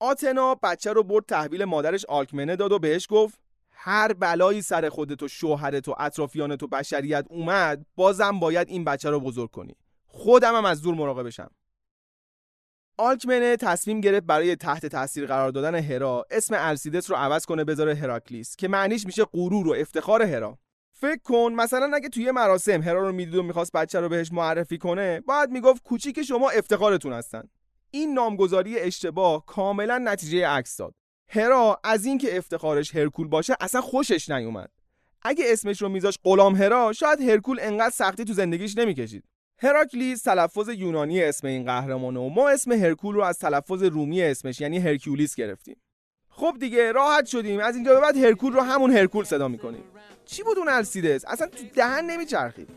آتنا 0.00 0.54
بچه 0.54 0.92
رو 0.92 1.02
برد 1.02 1.24
تحویل 1.24 1.64
مادرش 1.64 2.04
آلکمنه 2.04 2.56
داد 2.56 2.72
و 2.72 2.78
بهش 2.78 3.06
گفت 3.10 3.38
هر 3.72 4.12
بلایی 4.12 4.62
سر 4.62 4.88
خودت 4.88 5.22
و 5.22 5.28
شوهرت 5.28 5.88
و 5.88 5.94
اطرافیانت 5.98 6.62
و 6.62 6.66
بشریت 6.66 7.26
اومد 7.30 7.86
بازم 7.96 8.38
باید 8.38 8.68
این 8.68 8.84
بچه 8.84 9.10
رو 9.10 9.20
بزرگ 9.20 9.50
کنی. 9.50 9.76
خودم 10.06 10.56
هم 10.56 10.64
از 10.64 10.82
دور 10.82 10.94
مراقبشم 10.94 11.50
آلکمنه 12.98 13.56
تصمیم 13.56 14.00
گرفت 14.00 14.26
برای 14.26 14.56
تحت 14.56 14.86
تاثیر 14.86 15.26
قرار 15.26 15.50
دادن 15.50 15.74
هرا 15.74 16.26
اسم 16.30 16.54
السیدس 16.58 17.10
رو 17.10 17.16
عوض 17.16 17.46
کنه 17.46 17.64
بذاره 17.64 17.94
هراکلیس 17.94 18.56
که 18.56 18.68
معنیش 18.68 19.06
میشه 19.06 19.24
غرور 19.24 19.68
و 19.68 19.74
افتخار 19.78 20.22
هرا. 20.22 20.58
فکر 21.00 21.22
کن 21.24 21.52
مثلا 21.52 21.90
اگه 21.94 22.08
توی 22.08 22.30
مراسم 22.30 22.82
هرا 22.82 23.06
رو 23.08 23.12
می‌دید 23.12 23.34
و 23.34 23.42
می‌خواست 23.42 23.72
بچه 23.72 24.00
رو 24.00 24.08
بهش 24.08 24.32
معرفی 24.32 24.78
کنه 24.78 25.20
باید 25.20 25.50
می‌گفت 25.50 25.82
کوچیک 25.82 26.22
شما 26.22 26.50
افتخارتون 26.50 27.12
هستن. 27.12 27.42
این 27.90 28.14
نامگذاری 28.14 28.78
اشتباه 28.78 29.46
کاملا 29.46 29.98
نتیجه 29.98 30.46
عکس 30.46 30.76
داد. 30.76 30.94
هرا 31.28 31.80
از 31.84 32.04
اینکه 32.04 32.36
افتخارش 32.36 32.96
هرکول 32.96 33.28
باشه 33.28 33.56
اصلا 33.60 33.80
خوشش 33.80 34.30
نیومد. 34.30 34.70
اگه 35.22 35.44
اسمش 35.48 35.82
رو 35.82 35.88
میذاش 35.88 36.18
غلام 36.24 36.56
هرا 36.56 36.92
شاید 36.92 37.20
هرکول 37.20 37.58
انقدر 37.60 37.90
سختی 37.90 38.24
تو 38.24 38.32
زندگیش 38.32 38.78
نمی‌کشید. 38.78 39.24
هراکلیس 39.58 40.22
تلفظ 40.22 40.68
یونانی 40.68 41.22
اسم 41.22 41.46
این 41.46 41.64
قهرمانه 41.64 42.20
و 42.20 42.28
ما 42.28 42.48
اسم 42.48 42.72
هرکول 42.72 43.14
رو 43.14 43.22
از 43.22 43.38
تلفظ 43.38 43.82
رومی 43.82 44.22
اسمش 44.22 44.60
یعنی 44.60 44.78
هرکولیس 44.78 45.34
گرفتیم. 45.34 45.76
خب 46.40 46.56
دیگه 46.60 46.92
راحت 46.92 47.26
شدیم. 47.26 47.60
از 47.60 47.74
اینجا 47.74 47.94
به 47.94 48.00
بعد 48.00 48.16
هرکول 48.16 48.52
رو 48.52 48.60
همون 48.60 48.90
هرکول 48.90 49.24
صدا 49.24 49.48
می‌کنیم. 49.48 49.82
چی 50.24 50.42
بود 50.42 50.58
اون 50.58 50.68
السیدس؟ 50.68 51.24
اصلا 51.24 51.46
تو 51.46 51.64
دهن 51.74 52.10
نمیچرخید. 52.10 52.68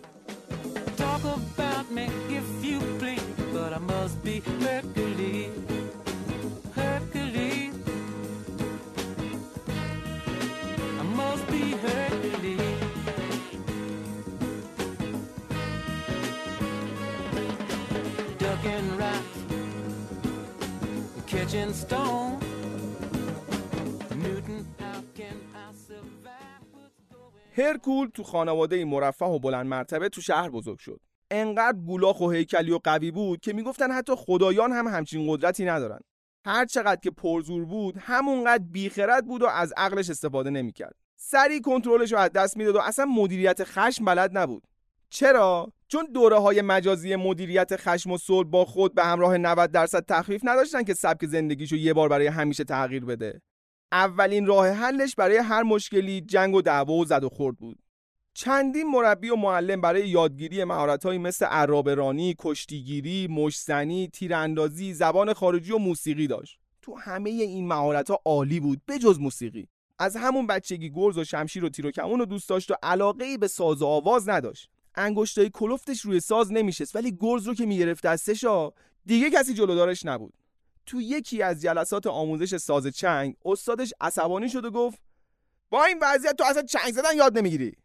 هرکول 27.58 28.08
تو 28.14 28.24
خانواده 28.24 28.86
مرفه 28.86 29.26
و 29.26 29.40
بلند 29.40 29.66
مرتبه 29.66 30.10
تو 30.10 30.22
شهر 30.22 30.50
بزرگ 30.50 30.80
شد. 30.80 31.00
انقدر 31.32 31.78
گولاخ 31.78 32.22
و 32.22 32.30
هیکلی 32.30 32.72
و 32.72 32.80
قوی 32.84 33.12
بود 33.12 33.40
که 33.40 33.54
می‌گفتن 33.54 33.92
حتی 33.92 34.14
خدایان 34.16 34.72
هم 34.72 34.88
همچین 34.88 35.26
قدرتی 35.34 35.66
ندارن. 35.66 36.00
هر 36.46 36.66
چقدر 36.66 37.02
که 37.04 37.12
پرزور 37.12 37.66
بود 37.66 37.98
همونقدر 38.00 38.64
بیخرد 38.64 39.26
بود 39.26 39.42
و 39.42 39.46
از 39.46 39.74
عقلش 39.78 40.10
استفاده 40.10 40.50
نمی‌کرد. 40.50 40.96
سریع 41.16 41.62
کنترلش 41.62 42.12
رو 42.12 42.18
از 42.18 42.32
دست 42.32 42.58
می‌داد 42.58 42.76
و 42.76 42.80
اصلا 42.80 43.06
مدیریت 43.06 43.64
خشم 43.64 44.06
بلد 44.06 44.38
نبود. 44.38 44.64
چرا؟ 45.10 45.74
چون 45.88 46.06
دوره 46.14 46.40
های 46.40 46.62
مجازی 46.62 47.16
مدیریت 47.16 47.76
خشم 47.76 48.12
و 48.12 48.18
صلح 48.18 48.48
با 48.50 48.66
خود 48.66 48.96
به 48.96 49.04
همراه 49.04 49.38
90 49.38 49.72
درصد 49.72 50.06
تخفیف 50.06 50.42
نداشتن 50.44 50.84
که 50.84 50.94
سبک 50.94 51.26
زندگیشو 51.26 51.76
یه 51.76 51.94
بار 51.94 52.10
برای 52.10 52.28
همیشه 52.28 52.64
تغییر 52.64 53.06
بده. 53.06 53.42
اولین 53.94 54.46
راه 54.46 54.70
حلش 54.70 55.16
برای 55.16 55.38
هر 55.38 55.64
مشکلی 55.64 56.22
جنگ 56.22 56.56
و 56.56 56.62
دعوا 56.62 56.94
و 56.94 57.06
زد 57.06 57.24
و 57.24 57.30
خورد 57.30 57.58
بود. 57.58 57.80
چندین 58.34 58.88
مربی 58.88 59.30
و 59.30 59.36
معلم 59.36 59.82
برای 59.82 60.10
یادگیری 60.10 60.64
مهارت‌هایی 60.64 61.20
مثل 61.20 61.46
عرابرانی، 61.46 62.36
کشتیگیری، 62.40 63.28
مشزنی، 63.28 64.08
تیراندازی، 64.08 64.94
زبان 64.94 65.34
خارجی 65.34 65.72
و 65.72 65.78
موسیقی 65.78 66.28
داشت. 66.28 66.60
تو 66.82 66.96
همه 66.96 67.30
این 67.30 67.68
مهارت‌ها 67.68 68.22
عالی 68.26 68.60
بود 68.60 68.82
بجز 68.88 69.20
موسیقی. 69.20 69.68
از 70.00 70.16
همون 70.16 70.48
بچگی 70.48 70.90
گرز 70.90 71.18
و 71.18 71.24
شمشیر 71.24 71.66
و 71.66 71.70
تیر 71.70 71.88
و 71.88 71.92
کمون 71.92 72.20
رو 72.20 72.26
دوست 72.26 72.50
داشت 72.50 72.72
و 72.72 72.76
علاقه 72.84 73.26
ای 73.26 73.38
به 73.38 73.48
ساز 73.48 73.82
و 73.82 73.86
آواز 73.86 74.30
نداشت. 74.30 74.70
انگشتای 74.96 75.50
کلفتش 75.50 76.02
روی 76.02 76.20
ساز 76.20 76.52
نمیشست 76.52 76.96
ولی 76.96 77.18
گرز 77.20 77.48
رو 77.48 77.54
که 77.54 77.66
می‌گرفت 77.66 78.06
دستشا 78.06 78.72
دیگه 79.06 79.30
کسی 79.30 79.54
جلودارش 79.54 80.06
نبود. 80.06 80.34
تو 80.86 81.02
یکی 81.02 81.42
از 81.42 81.62
جلسات 81.62 82.08
آموزش 82.08 82.58
ساز 82.58 82.88
چنگ 82.88 83.36
استادش 83.46 83.94
عصبانی 84.02 84.50
شد 84.50 84.66
و 84.66 84.72
گفت 84.72 85.00
با 85.70 85.86
این 85.86 85.98
وضعیت 86.02 86.36
تو 86.36 86.44
اصلا 86.44 86.64
چنگ 86.64 86.94
زدن 86.94 87.16
یاد 87.16 87.38
نمی‌گیری. 87.38 87.76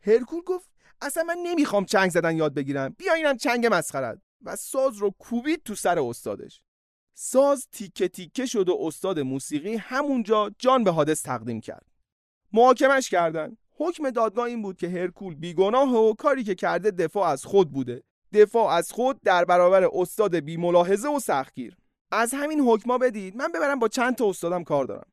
هرکول 0.00 0.42
گفت 0.42 0.70
اصلا 1.00 1.22
من 1.22 1.38
نمی‌خوام 1.42 1.84
چنگ 1.84 2.10
زدن 2.10 2.36
یاد 2.36 2.54
بگیرم. 2.54 2.94
بیا 2.98 3.12
اینم 3.12 3.36
چنگ 3.36 3.66
مسخرت. 3.70 4.18
و 4.42 4.56
ساز 4.56 4.96
رو 4.96 5.10
کوبید 5.18 5.62
تو 5.62 5.74
سر 5.74 5.98
استادش. 5.98 6.62
ساز 7.14 7.68
تیکه 7.72 8.08
تیکه 8.08 8.46
شد 8.46 8.68
و 8.68 8.78
استاد 8.80 9.20
موسیقی 9.20 9.76
همونجا 9.76 10.50
جان 10.58 10.84
به 10.84 10.90
حادث 10.90 11.22
تقدیم 11.22 11.60
کرد. 11.60 11.86
محاکمش 12.52 13.10
کردن. 13.10 13.56
حکم 13.70 14.10
دادگاه 14.10 14.44
این 14.44 14.62
بود 14.62 14.76
که 14.76 14.88
هرکول 14.88 15.34
بیگناه 15.34 15.94
و 15.94 16.14
کاری 16.14 16.44
که 16.44 16.54
کرده 16.54 16.90
دفاع 16.90 17.28
از 17.28 17.44
خود 17.44 17.72
بوده. 17.72 18.02
دفاع 18.32 18.72
از 18.72 18.92
خود 18.92 19.20
در 19.20 19.44
برابر 19.44 19.88
استاد 19.92 20.36
بی 20.36 20.56
ملاحظه 20.56 21.08
و 21.08 21.20
سختگیر. 21.20 21.76
از 22.12 22.34
همین 22.34 22.60
حکما 22.60 22.98
بدید 22.98 23.36
من 23.36 23.52
ببرم 23.52 23.78
با 23.78 23.88
چند 23.88 24.14
تا 24.14 24.28
استادم 24.28 24.64
کار 24.64 24.84
دارم. 24.84 25.06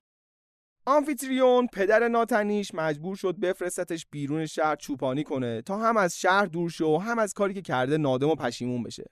آمفیتریون 0.86 1.68
پدر 1.74 2.08
ناتنیش 2.08 2.72
مجبور 2.74 3.16
شد 3.16 3.36
بفرستتش 3.36 4.06
بیرون 4.12 4.46
شهر 4.46 4.76
چوپانی 4.76 5.24
کنه 5.24 5.62
تا 5.62 5.78
هم 5.78 5.98
از 5.98 6.20
شهر 6.20 6.46
دور 6.46 6.70
شو 6.70 6.86
و 6.86 6.98
هم 6.98 7.20
از 7.20 7.34
کاری 7.34 7.54
که 7.54 7.62
کرده 7.62 7.98
نادم 7.98 8.30
و 8.30 8.36
پشیمون 8.36 8.84
بشه. 8.84 9.06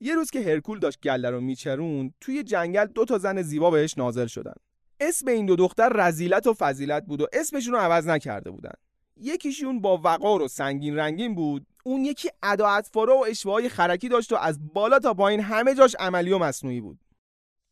یه 0.00 0.14
روز 0.14 0.30
که 0.30 0.40
هرکول 0.40 0.78
داشت 0.78 1.00
گله 1.00 1.30
رو 1.30 1.40
میچرون 1.40 2.14
توی 2.20 2.42
جنگل 2.42 2.86
دو 2.86 3.04
تا 3.04 3.18
زن 3.18 3.42
زیبا 3.42 3.70
بهش 3.70 3.98
نازل 3.98 4.26
شدن. 4.26 4.54
اسم 5.00 5.28
این 5.28 5.46
دو 5.46 5.56
دختر 5.56 5.88
رزیلت 5.88 6.46
و 6.46 6.54
فضیلت 6.54 7.04
بود 7.06 7.20
و 7.20 7.26
اسمشون 7.32 7.72
رو 7.72 7.78
عوض 7.78 8.06
نکرده 8.06 8.50
بودن. 8.50 8.74
یکیشون 9.16 9.80
با 9.80 10.00
وقار 10.04 10.42
و 10.42 10.48
سنگین 10.48 10.96
رنگین 10.96 11.34
بود 11.34 11.66
اون 11.84 12.04
یکی 12.04 12.30
ادا 12.42 12.82
و 12.94 13.24
اشوهای 13.28 13.68
خرکی 13.68 14.08
داشت 14.08 14.32
و 14.32 14.36
از 14.36 14.72
بالا 14.74 14.98
تا 14.98 15.14
پایین 15.14 15.40
همه 15.40 15.74
جاش 15.74 15.96
عملی 15.98 16.32
و 16.32 16.38
مصنوعی 16.38 16.80
بود. 16.80 16.98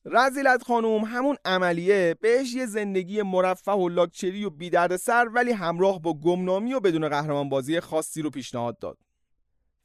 رزیلت 0.09 0.63
خانوم 0.63 1.05
همون 1.05 1.37
عملیه. 1.45 2.17
بهش 2.21 2.55
یه 2.55 2.67
زندگی 2.67 3.23
مرفه 3.23 3.73
و 3.73 3.89
لاکچری 3.89 4.45
و 4.45 4.51
بیدرد 4.51 4.97
سر 4.97 5.29
ولی 5.29 5.53
همراه 5.53 6.03
با 6.03 6.15
گمنامی 6.15 6.75
و 6.75 6.81
بدون 6.81 7.09
قهرمان 7.09 7.49
بازی 7.49 7.81
خاصی 7.81 8.23
رو 8.23 8.31
پیشنهاد 8.31 8.79
داد. 8.79 8.99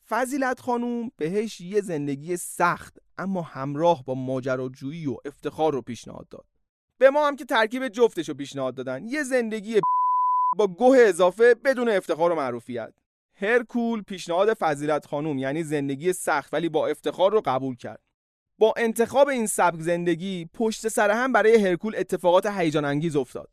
فضیلت 0.10 0.60
خانوم 0.60 1.12
بهش 1.18 1.62
یه 1.62 1.82
زندگی 1.82 2.38
سخت 2.38 2.98
اما 3.18 3.42
همراه 3.42 4.04
با 4.06 4.14
ماجراجویی 4.14 5.08
و 5.08 5.16
افتخار 5.26 5.74
رو 5.74 5.82
پیشنهاد 5.82 6.30
داد. 6.30 6.46
به 6.98 7.10
ما 7.10 7.28
هم 7.28 7.36
که 7.36 7.46
ترکیب 7.46 7.88
جفتش 7.88 8.30
رو 8.30 8.36
پیشنهاد 8.36 8.76
دادن. 8.76 9.06
یه 9.06 9.24
زندگی 9.24 9.80
با 10.58 10.68
گوه 10.68 10.98
اضافه 10.98 11.56
بدون 11.56 11.90
افتخار 11.90 12.32
و 12.32 12.36
معروفیت. 12.36 12.94
هرکول 13.36 14.02
پیشنهاد 14.02 14.54
فضیلت 14.54 15.06
خانوم 15.06 15.38
یعنی 15.38 15.64
زندگی 15.64 16.14
سخت 16.14 16.54
ولی 16.54 16.70
با 16.70 16.88
افتخار 16.88 17.32
رو 17.32 17.42
قبول 17.46 17.76
کرد. 17.76 18.11
با 18.62 18.74
انتخاب 18.78 19.28
این 19.28 19.48
سبک 19.48 19.80
زندگی 19.80 20.50
پشت 20.54 20.88
سر 20.88 21.12
هم 21.12 21.32
برای 21.32 21.68
هرکول 21.68 21.96
اتفاقات 21.98 22.46
هیجان 22.46 22.86
انگیز 22.86 23.16
افتاد. 23.16 23.50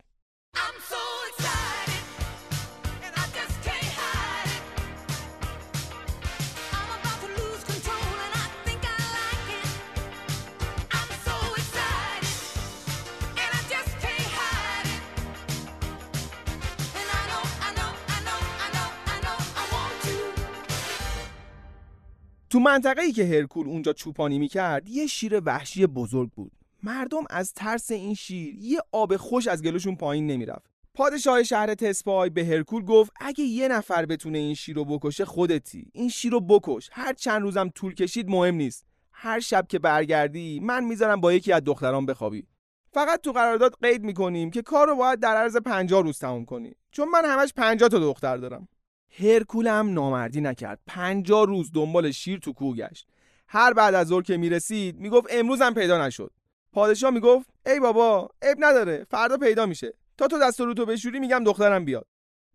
تو 22.50 22.58
منطقه 22.60 23.02
ای 23.02 23.12
که 23.12 23.24
هرکول 23.24 23.66
اونجا 23.66 23.92
چوپانی 23.92 24.38
می‌کرد 24.38 24.88
یه 24.88 25.06
شیر 25.06 25.40
وحشی 25.44 25.86
بزرگ 25.86 26.30
بود. 26.30 26.52
مردم 26.82 27.24
از 27.30 27.54
ترس 27.54 27.90
این 27.90 28.14
شیر 28.14 28.54
یه 28.54 28.78
آب 28.92 29.16
خوش 29.16 29.46
از 29.46 29.62
گلوشون 29.62 29.96
پایین 29.96 30.26
نمی‌رفت. 30.26 30.70
پادشاه 30.94 31.42
شهر 31.42 31.74
تسپای 31.74 32.30
به 32.30 32.44
هرکول 32.44 32.84
گفت 32.84 33.12
اگه 33.20 33.44
یه 33.44 33.68
نفر 33.68 34.06
بتونه 34.06 34.38
این 34.38 34.54
شیر 34.54 34.76
رو 34.76 34.84
بکشه 34.84 35.24
خودتی. 35.24 35.90
این 35.92 36.08
شیر 36.08 36.32
رو 36.32 36.40
بکش. 36.40 36.88
هر 36.92 37.12
چند 37.12 37.42
روزم 37.42 37.68
طول 37.68 37.94
کشید 37.94 38.28
مهم 38.28 38.54
نیست. 38.54 38.86
هر 39.12 39.40
شب 39.40 39.66
که 39.68 39.78
برگردی 39.78 40.60
من 40.60 40.84
می‌ذارم 40.84 41.20
با 41.20 41.32
یکی 41.32 41.52
از 41.52 41.62
دختران 41.64 42.06
بخوابی. 42.06 42.46
فقط 42.92 43.20
تو 43.20 43.32
قرارداد 43.32 43.76
قید 43.82 44.02
می‌کنیم 44.02 44.50
که 44.50 44.62
کار 44.62 44.86
رو 44.86 44.96
باید 44.96 45.20
در 45.20 45.36
عرض 45.36 45.56
50 45.56 46.02
روز 46.02 46.18
تموم 46.18 46.44
کنی. 46.44 46.74
چون 46.90 47.08
من 47.08 47.24
همش 47.24 47.52
50 47.56 47.88
تا 47.88 47.98
دختر 47.98 48.36
دارم. 48.36 48.68
هرکول 49.10 49.66
هم 49.66 49.92
نامردی 49.92 50.40
نکرد. 50.40 50.80
پنجاه 50.86 51.46
روز 51.46 51.72
دنبال 51.72 52.10
شیر 52.10 52.38
تو 52.38 52.52
کوه 52.52 52.76
گشت. 52.76 53.06
هر 53.48 53.72
بعد 53.72 53.94
از 53.94 54.06
ظهر 54.06 54.22
که 54.22 54.36
می‌رسید 54.36 54.98
می‌گفت 54.98 55.26
امروز 55.30 55.62
هم 55.62 55.74
پیدا 55.74 56.06
نشد. 56.06 56.32
پادشاه 56.72 57.10
می‌گفت 57.10 57.50
ای 57.66 57.80
بابا 57.80 58.30
عیب 58.42 58.56
نداره 58.60 59.06
فردا 59.10 59.36
پیدا 59.36 59.66
میشه. 59.66 59.94
تا 60.18 60.26
تو 60.26 60.38
دست 60.38 60.60
رو 60.60 60.74
بشوری 60.74 61.18
میگم 61.18 61.44
دخترم 61.44 61.84
بیاد. 61.84 62.06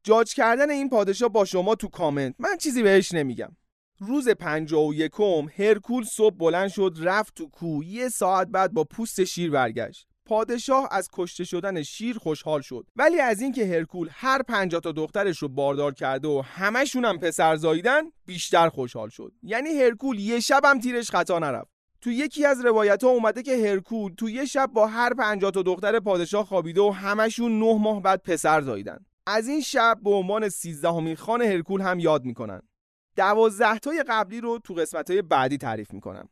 جاج 0.03 0.33
کردن 0.33 0.69
این 0.69 0.89
پادشاه 0.89 1.29
با 1.29 1.45
شما 1.45 1.75
تو 1.75 1.87
کامنت. 1.87 2.35
من 2.39 2.57
چیزی 2.57 2.83
بهش 2.83 3.11
نمیگم. 3.11 3.55
روز 3.99 4.29
پنجاه 4.29 4.87
و 4.87 4.93
یکم 4.93 5.47
هرکول 5.57 6.03
صبح 6.03 6.35
بلند 6.35 6.69
شد 6.69 6.97
رفت 6.99 7.35
تو 7.35 7.49
کوه. 7.49 7.85
یه 7.87 8.09
ساعت 8.09 8.47
بعد 8.47 8.73
با 8.73 8.83
پوست 8.83 9.23
شیر 9.23 9.51
برگشت. 9.51 10.07
پادشاه 10.25 10.87
از 10.91 11.09
کشته 11.13 11.43
شدن 11.43 11.83
شیر 11.83 12.17
خوشحال 12.17 12.61
شد. 12.61 12.85
ولی 12.95 13.19
از 13.19 13.41
اینکه 13.41 13.67
هرکول 13.67 14.09
هر 14.11 14.41
پنجاه 14.41 14.81
تا 14.81 14.91
دخترش 14.91 15.37
رو 15.37 15.47
باردار 15.47 15.93
کرده 15.93 16.27
و 16.27 16.41
همشون 16.45 17.05
هم 17.05 17.17
پسر 17.17 17.55
زاییدن 17.55 18.01
بیشتر 18.25 18.69
خوشحال 18.69 19.09
شد. 19.09 19.31
یعنی 19.43 19.69
هرکول 19.69 20.19
یه 20.19 20.39
شب 20.39 20.61
هم 20.65 20.79
تیرش 20.79 21.11
خطا 21.11 21.39
نرفت. 21.39 21.71
تو 22.01 22.11
یکی 22.11 22.45
از 22.45 22.65
روایت 22.65 23.03
ها 23.03 23.09
اومده 23.09 23.43
که 23.43 23.69
هرکول 23.69 24.13
تو 24.13 24.29
یه 24.29 24.45
شب 24.45 24.69
با 24.73 24.87
هر 24.87 25.13
پنجاه 25.13 25.51
تا 25.51 25.61
دختر 25.61 25.99
پادشاه 25.99 26.45
خوابیده 26.45 26.81
و 26.81 26.89
همشون 26.89 27.59
نه 27.59 27.77
ماه 27.77 28.01
بعد 28.01 28.21
پسر 28.23 28.61
زاییدن. 28.61 29.05
از 29.27 29.47
این 29.47 29.61
شب 29.61 29.97
به 30.03 30.09
عنوان 30.09 30.49
سیزدهمین 30.49 31.15
خان 31.15 31.41
هرکول 31.41 31.81
هم 31.81 31.99
یاد 31.99 32.25
می‌کنن. 32.25 32.61
دوازده 33.15 33.79
تای 33.79 34.03
قبلی 34.07 34.41
رو 34.41 34.59
تو 34.63 34.73
قسمت 34.73 35.09
های 35.09 35.21
بعدی 35.21 35.57
تعریف 35.57 35.93
می‌کنم. 35.93 36.29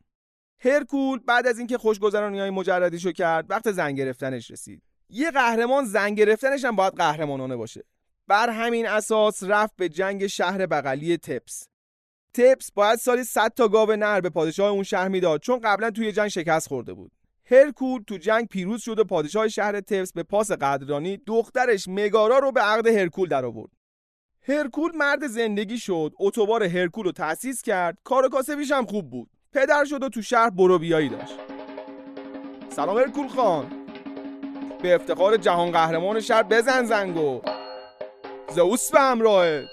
هرکول 0.63 1.19
بعد 1.19 1.47
از 1.47 1.57
اینکه 1.57 1.77
خوشگذرانی 1.77 2.39
های 2.39 2.49
مجردیشو 2.49 3.11
کرد 3.11 3.45
وقت 3.49 3.71
زن 3.71 3.91
گرفتنش 3.91 4.51
رسید. 4.51 4.81
یه 5.09 5.31
قهرمان 5.31 5.85
زن 5.85 6.15
گرفتنش 6.15 6.65
هم 6.65 6.75
باید 6.75 6.93
قهرمانانه 6.93 7.55
باشه. 7.55 7.83
بر 8.27 8.49
همین 8.49 8.87
اساس 8.87 9.43
رفت 9.43 9.75
به 9.75 9.89
جنگ 9.89 10.27
شهر 10.27 10.65
بغلی 10.65 11.17
تپس. 11.17 11.67
تپس 12.33 12.71
باید 12.71 12.99
سالی 12.99 13.23
100 13.23 13.53
تا 13.55 13.67
گاو 13.67 13.91
نر 13.91 14.21
به 14.21 14.29
پادشاه 14.29 14.71
اون 14.71 14.83
شهر 14.83 15.07
می‌داد 15.07 15.41
چون 15.41 15.59
قبلا 15.59 15.91
توی 15.91 16.11
جنگ 16.11 16.27
شکست 16.27 16.67
خورده 16.67 16.93
بود. 16.93 17.11
هرکول 17.45 18.03
تو 18.07 18.17
جنگ 18.17 18.47
پیروز 18.47 18.81
شد 18.81 18.99
و 18.99 19.03
پادشاه 19.03 19.47
شهر 19.47 19.79
تپس 19.79 20.13
به 20.13 20.23
پاس 20.23 20.51
قدرانی 20.51 21.17
دخترش 21.17 21.85
مگارا 21.87 22.39
رو 22.39 22.51
به 22.51 22.61
عقد 22.61 22.87
هرکول 22.87 23.29
در 23.29 23.45
آورد 23.45 23.71
هرکول 24.47 24.91
مرد 24.95 25.27
زندگی 25.27 25.77
شد 25.77 26.13
اتوبار 26.19 26.63
هرکول 26.63 27.05
رو 27.05 27.11
تأسیس 27.11 27.61
کرد 27.61 27.97
کار 28.03 28.29
کاسبیش 28.29 28.71
هم 28.71 28.85
خوب 28.85 29.09
بود. 29.09 29.29
پدر 29.53 29.85
شد 29.85 30.03
و 30.03 30.09
تو 30.09 30.21
شهر 30.21 30.49
برو 30.49 30.79
بیایی 30.79 31.09
داشت. 31.09 31.33
سلام 32.69 32.97
هرکول 32.97 33.27
خان. 33.27 33.71
به 34.81 34.95
افتخار 34.95 35.37
جهان 35.37 35.71
قهرمان 35.71 36.19
شهر 36.19 36.43
بزن 36.43 36.85
زنگو 36.85 37.41
زئوس 38.49 38.91
به 38.91 38.99
همراهت. 38.99 39.67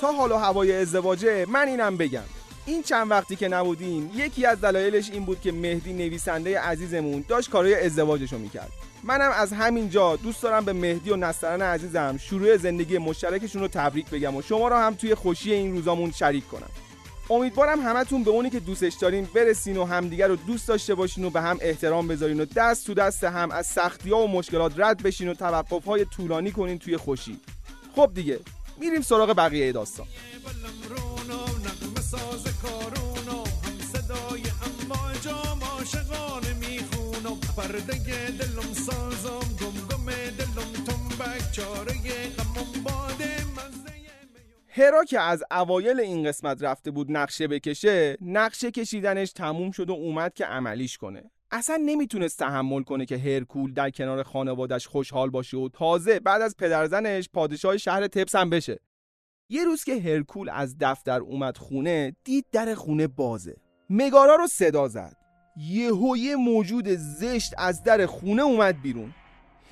تا 0.00 0.12
حال 0.12 0.32
و 0.32 0.36
هوای 0.36 0.72
ازدواجه 0.72 1.46
من 1.48 1.68
اینم 1.68 1.96
بگم. 1.96 2.35
این 2.66 2.82
چند 2.82 3.10
وقتی 3.10 3.36
که 3.36 3.48
نبودین 3.48 4.10
یکی 4.14 4.46
از 4.46 4.60
دلایلش 4.60 5.10
این 5.10 5.24
بود 5.24 5.40
که 5.40 5.52
مهدی 5.52 5.92
نویسنده 5.92 6.60
عزیزمون 6.60 7.24
داشت 7.28 7.50
کارهای 7.50 7.74
ازدواجشو 7.74 8.38
می‌کرد. 8.38 8.72
منم 9.04 9.30
از 9.34 9.52
همینجا 9.52 10.16
دوست 10.16 10.42
دارم 10.42 10.64
به 10.64 10.72
مهدی 10.72 11.10
و 11.10 11.16
نسترن 11.16 11.62
عزیزم 11.62 12.16
شروع 12.16 12.56
زندگی 12.56 12.98
مشترکشون 12.98 13.62
رو 13.62 13.68
تبریک 13.68 14.10
بگم 14.10 14.36
و 14.36 14.42
شما 14.42 14.68
رو 14.68 14.76
هم 14.76 14.94
توی 14.94 15.14
خوشی 15.14 15.52
این 15.52 15.72
روزامون 15.72 16.10
شریک 16.10 16.48
کنم. 16.48 16.70
امیدوارم 17.30 17.80
همتون 17.80 18.24
به 18.24 18.30
اونی 18.30 18.50
که 18.50 18.60
دوستش 18.60 18.94
دارین 18.94 19.28
برسین 19.34 19.76
و 19.76 19.84
همدیگر 19.84 20.28
رو 20.28 20.36
دوست 20.36 20.68
داشته 20.68 20.94
باشین 20.94 21.24
و 21.24 21.30
به 21.30 21.40
هم 21.40 21.58
احترام 21.60 22.08
بذارین 22.08 22.40
و 22.40 22.44
دست 22.44 22.86
تو 22.86 22.94
دست 22.94 23.24
هم 23.24 23.50
از 23.50 23.66
سختی 23.66 24.10
ها 24.10 24.18
و 24.18 24.28
مشکلات 24.28 24.72
رد 24.76 25.02
بشین 25.02 25.28
و 25.28 25.34
توقف 25.34 25.84
های 25.84 26.04
طولانی 26.04 26.50
کنین 26.50 26.78
توی 26.78 26.96
خوشی. 26.96 27.40
خب 27.96 28.10
دیگه 28.14 28.38
میریم 28.80 29.00
سراغ 29.00 29.36
بقیه 29.36 29.72
داستان. 29.72 30.06
هرا 44.68 45.04
که 45.04 45.20
از 45.20 45.44
اوایل 45.50 46.00
این 46.00 46.28
قسمت 46.28 46.62
رفته 46.62 46.90
بود 46.90 47.12
نقشه 47.12 47.48
بکشه 47.48 48.16
نقشه 48.20 48.70
کشیدنش 48.70 49.32
تموم 49.32 49.70
شد 49.70 49.90
و 49.90 49.92
اومد 49.92 50.34
که 50.34 50.44
عملیش 50.44 50.98
کنه. 50.98 51.30
اصلا 51.50 51.76
نمی‌تونست 51.76 52.38
تحمل 52.38 52.82
کنه 52.82 53.06
که 53.06 53.18
هرکول 53.18 53.72
در 53.72 53.90
کنار 53.90 54.22
خانوادش 54.22 54.86
خوشحال 54.86 55.30
باشه 55.30 55.56
و 55.56 55.68
تازه 55.68 56.20
بعد 56.20 56.42
از 56.42 56.56
پدرزنش 56.56 57.28
پادشاه 57.32 57.76
شهر 57.76 58.06
تپس 58.06 58.34
هم 58.34 58.50
بشه. 58.50 58.78
یه 59.48 59.64
روز 59.64 59.84
که 59.84 60.00
هرکول 60.00 60.48
از 60.48 60.76
دفتر 60.80 61.20
اومد 61.20 61.56
خونه 61.56 62.16
دید 62.24 62.46
در 62.52 62.74
خونه 62.74 63.06
بازه. 63.06 63.56
مگارا 63.90 64.34
رو 64.34 64.46
صدا 64.46 64.88
زد. 64.88 65.25
یهو 65.56 66.16
یه 66.16 66.36
موجود 66.36 66.88
زشت 66.88 67.54
از 67.58 67.82
در 67.82 68.06
خونه 68.06 68.42
اومد 68.42 68.82
بیرون. 68.82 69.14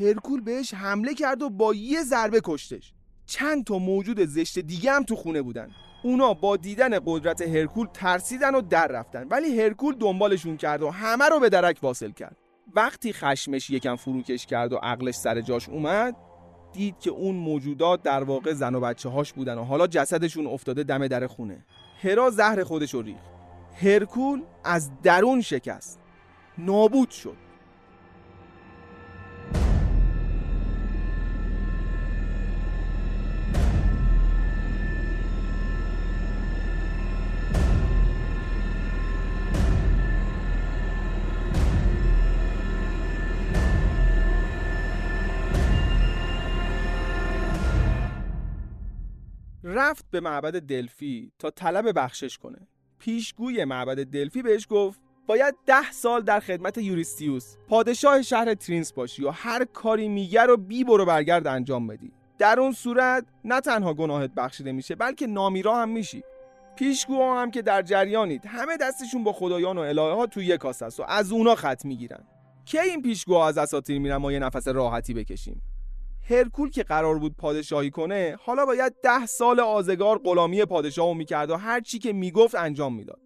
هرکول 0.00 0.40
بهش 0.40 0.74
حمله 0.74 1.14
کرد 1.14 1.42
و 1.42 1.50
با 1.50 1.74
یه 1.74 2.02
ضربه 2.02 2.40
کشتش. 2.44 2.92
چند 3.26 3.64
تا 3.64 3.78
موجود 3.78 4.24
زشت 4.24 4.58
دیگه 4.58 4.92
هم 4.92 5.02
تو 5.02 5.16
خونه 5.16 5.42
بودن. 5.42 5.70
اونا 6.04 6.34
با 6.34 6.56
دیدن 6.56 6.98
قدرت 7.06 7.42
هرکول 7.42 7.88
ترسیدن 7.94 8.54
و 8.54 8.60
در 8.60 8.86
رفتن. 8.86 9.28
ولی 9.28 9.60
هرکول 9.60 9.94
دنبالشون 9.94 10.56
کرد 10.56 10.82
و 10.82 10.90
همه 10.90 11.28
رو 11.28 11.40
به 11.40 11.48
درک 11.48 11.78
واصل 11.82 12.10
کرد. 12.10 12.36
وقتی 12.74 13.12
خشمش 13.12 13.70
یکم 13.70 13.96
فروکش 13.96 14.46
کرد 14.46 14.72
و 14.72 14.76
عقلش 14.76 15.14
سر 15.14 15.40
جاش 15.40 15.68
اومد 15.68 16.16
دید 16.72 16.98
که 16.98 17.10
اون 17.10 17.34
موجودات 17.36 18.02
در 18.02 18.22
واقع 18.24 18.52
زن 18.52 18.74
و 18.74 18.80
بچه 18.80 19.08
هاش 19.08 19.32
بودن 19.32 19.58
و 19.58 19.64
حالا 19.64 19.86
جسدشون 19.86 20.46
افتاده 20.46 20.82
دم 20.82 21.06
در 21.06 21.26
خونه. 21.26 21.64
هرا 22.02 22.30
زهر 22.30 22.64
خودش 22.64 22.94
رو 22.94 23.02
ریخت. 23.02 23.33
هرکول 23.82 24.42
از 24.64 24.90
درون 25.02 25.40
شکست. 25.40 26.00
نابود 26.58 27.10
شد. 27.10 27.36
رفت 49.64 50.04
به 50.10 50.20
معبد 50.20 50.60
دلفی 50.60 51.32
تا 51.38 51.50
طلب 51.50 51.98
بخشش 51.98 52.38
کنه. 52.38 52.68
پیشگوی 53.04 53.64
معبد 53.64 54.04
دلفی 54.04 54.42
بهش 54.42 54.66
گفت 54.70 55.00
باید 55.26 55.54
ده 55.66 55.92
سال 55.92 56.20
در 56.20 56.40
خدمت 56.40 56.78
یوریستیوس. 56.78 57.56
پادشاه 57.68 58.22
شهر 58.22 58.54
ترینس 58.54 58.92
باشی 58.92 59.24
و 59.24 59.30
هر 59.30 59.64
کاری 59.64 60.08
میگه 60.08 60.42
رو 60.42 60.56
بی 60.56 60.84
برو 60.84 61.04
برگرد 61.04 61.46
انجام 61.46 61.86
بدی. 61.86 62.12
در 62.38 62.60
اون 62.60 62.72
صورت 62.72 63.26
نه 63.44 63.60
تنها 63.60 63.94
گناهت 63.94 64.30
بخشیده 64.34 64.72
میشه 64.72 64.94
بلکه 64.94 65.26
نامیرا 65.26 65.76
هم 65.76 65.88
میشی. 65.88 66.22
پیشگوها 66.76 67.42
هم 67.42 67.50
که 67.50 67.62
در 67.62 67.82
جریانید 67.82 68.46
همه 68.46 68.76
دستشون 68.76 69.24
با 69.24 69.32
خدایان 69.32 69.78
و 69.78 69.80
الهه 69.80 70.14
ها 70.14 70.26
توی 70.26 70.46
یک 70.46 70.60
کاسه 70.60 70.86
است 70.86 71.00
و 71.00 71.02
از 71.08 71.32
اونا 71.32 71.54
خط 71.54 71.84
می‌گیرن. 71.84 72.24
کی 72.64 72.78
این 72.78 73.02
پیشگوها 73.02 73.48
از 73.48 73.58
اساطیر 73.58 73.98
میرن 73.98 74.16
ما 74.16 74.32
یه 74.32 74.38
نفس 74.38 74.68
راحتی 74.68 75.14
بکشیم؟ 75.14 75.62
هرکول 76.30 76.70
که 76.70 76.82
قرار 76.82 77.18
بود 77.18 77.36
پادشاهی 77.36 77.90
کنه 77.90 78.36
حالا 78.40 78.66
باید 78.66 78.94
ده 79.02 79.26
سال 79.26 79.60
آزگار 79.60 80.18
غلامی 80.24 80.64
پادشاهو 80.64 81.14
می‌کرد 81.14 81.50
و 81.50 81.56
هر 81.56 81.80
چی 81.80 81.98
که 81.98 82.12
می‌گفت 82.12 82.54
انجام 82.54 82.94
می‌داد. 82.94 83.20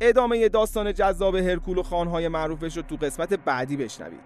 ادامه 0.00 0.48
داستان 0.48 0.94
جذاب 0.94 1.34
هرکول 1.34 1.78
و 1.78 1.82
خانهای 1.82 2.28
معروفش 2.28 2.76
رو 2.76 2.82
تو 2.82 2.96
قسمت 2.96 3.34
بعدی 3.34 3.76
بشنوید. 3.76 4.20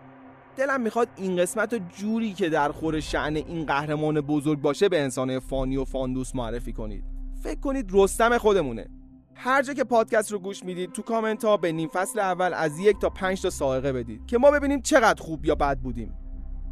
دلم 0.56 0.80
می‌خواد 0.80 1.08
این 1.16 1.36
قسمت 1.36 1.72
رو 1.72 1.78
جوری 1.96 2.32
که 2.32 2.48
در 2.48 2.72
خور 2.72 3.00
شعن 3.00 3.36
این 3.36 3.66
قهرمان 3.66 4.20
بزرگ 4.20 4.60
باشه 4.60 4.88
به 4.88 5.00
انسان 5.00 5.38
فانی 5.38 5.76
و 5.76 5.84
فاندوس 5.84 6.34
معرفی 6.34 6.72
کنید. 6.72 7.11
فکر 7.42 7.60
کنید 7.60 7.90
رستم 7.92 8.38
خودمونه. 8.38 8.88
هر 9.34 9.62
جا 9.62 9.74
که 9.74 9.84
پادکست 9.84 10.32
رو 10.32 10.38
گوش 10.38 10.64
می‌دید 10.64 10.92
تو 10.92 11.02
کامنت 11.02 11.44
ها 11.44 11.56
به 11.56 11.72
نیم 11.72 11.88
فصل 11.88 12.18
اول 12.18 12.54
از 12.54 12.78
یک 12.78 12.98
تا 12.98 13.08
پنج 13.08 13.42
تا 13.42 13.50
سائقه 13.50 13.92
بدید 13.92 14.26
که 14.26 14.38
ما 14.38 14.50
ببینیم 14.50 14.80
چقدر 14.80 15.22
خوب 15.22 15.46
یا 15.46 15.54
بد 15.54 15.78
بودیم. 15.78 16.14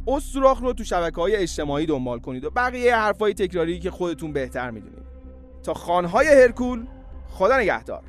استراخ 0.07 0.61
رو 0.61 0.73
تو 0.73 0.83
شبکه 0.83 1.21
های 1.21 1.35
اجتماعی 1.35 1.85
دنبال 1.85 2.19
کنید 2.19 2.45
و 2.45 2.49
بقیه 2.49 2.95
حرفای 2.95 3.33
تکراری 3.33 3.79
که 3.79 3.91
خودتون 3.91 4.33
بهتر 4.33 4.71
می‌دونید. 4.71 5.03
تا 5.63 5.73
خانهای 5.73 6.27
هرکول 6.27 6.85
خدا 7.29 7.57
نگهدار. 7.57 8.03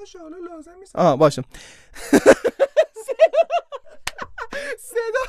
باشه 0.00 0.18
حالا 0.18 0.36
لازم 0.36 0.74
نیست. 0.78 0.96
آه 0.96 1.18
باشه. 1.18 1.42
صدا. 4.78 5.24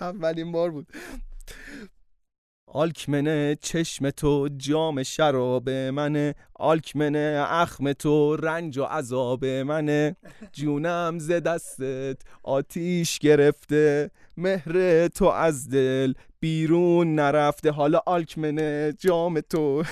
اولین 0.00 0.52
بار 0.52 0.70
بود. 0.70 0.86
آلکمنه 2.68 3.56
چشم 3.62 4.10
تو 4.10 4.48
جام 4.56 5.02
شراب 5.02 5.70
منه. 5.70 6.34
آلکمنه 6.54 7.46
اخم 7.48 7.92
تو 7.92 8.36
رنج 8.36 8.78
و 8.78 8.84
عذاب 8.84 9.44
منه. 9.44 10.16
جونم 10.52 11.18
ز 11.18 11.30
دستت 11.30 12.22
آتیش 12.42 13.18
گرفته. 13.18 14.10
مهر 14.36 15.08
تو 15.08 15.24
از 15.24 15.68
دل 15.68 16.12
بیرون 16.40 17.14
نرفته. 17.14 17.70
حالا 17.70 18.00
آلکمنه 18.06 18.92
جام 18.98 19.40
تو. 19.40 19.82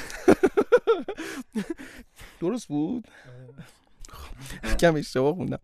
درست 2.45 2.69
بود؟ 2.69 3.09
کم 4.81 4.97
اشتباه 4.97 5.35
خوندم. 5.35 5.59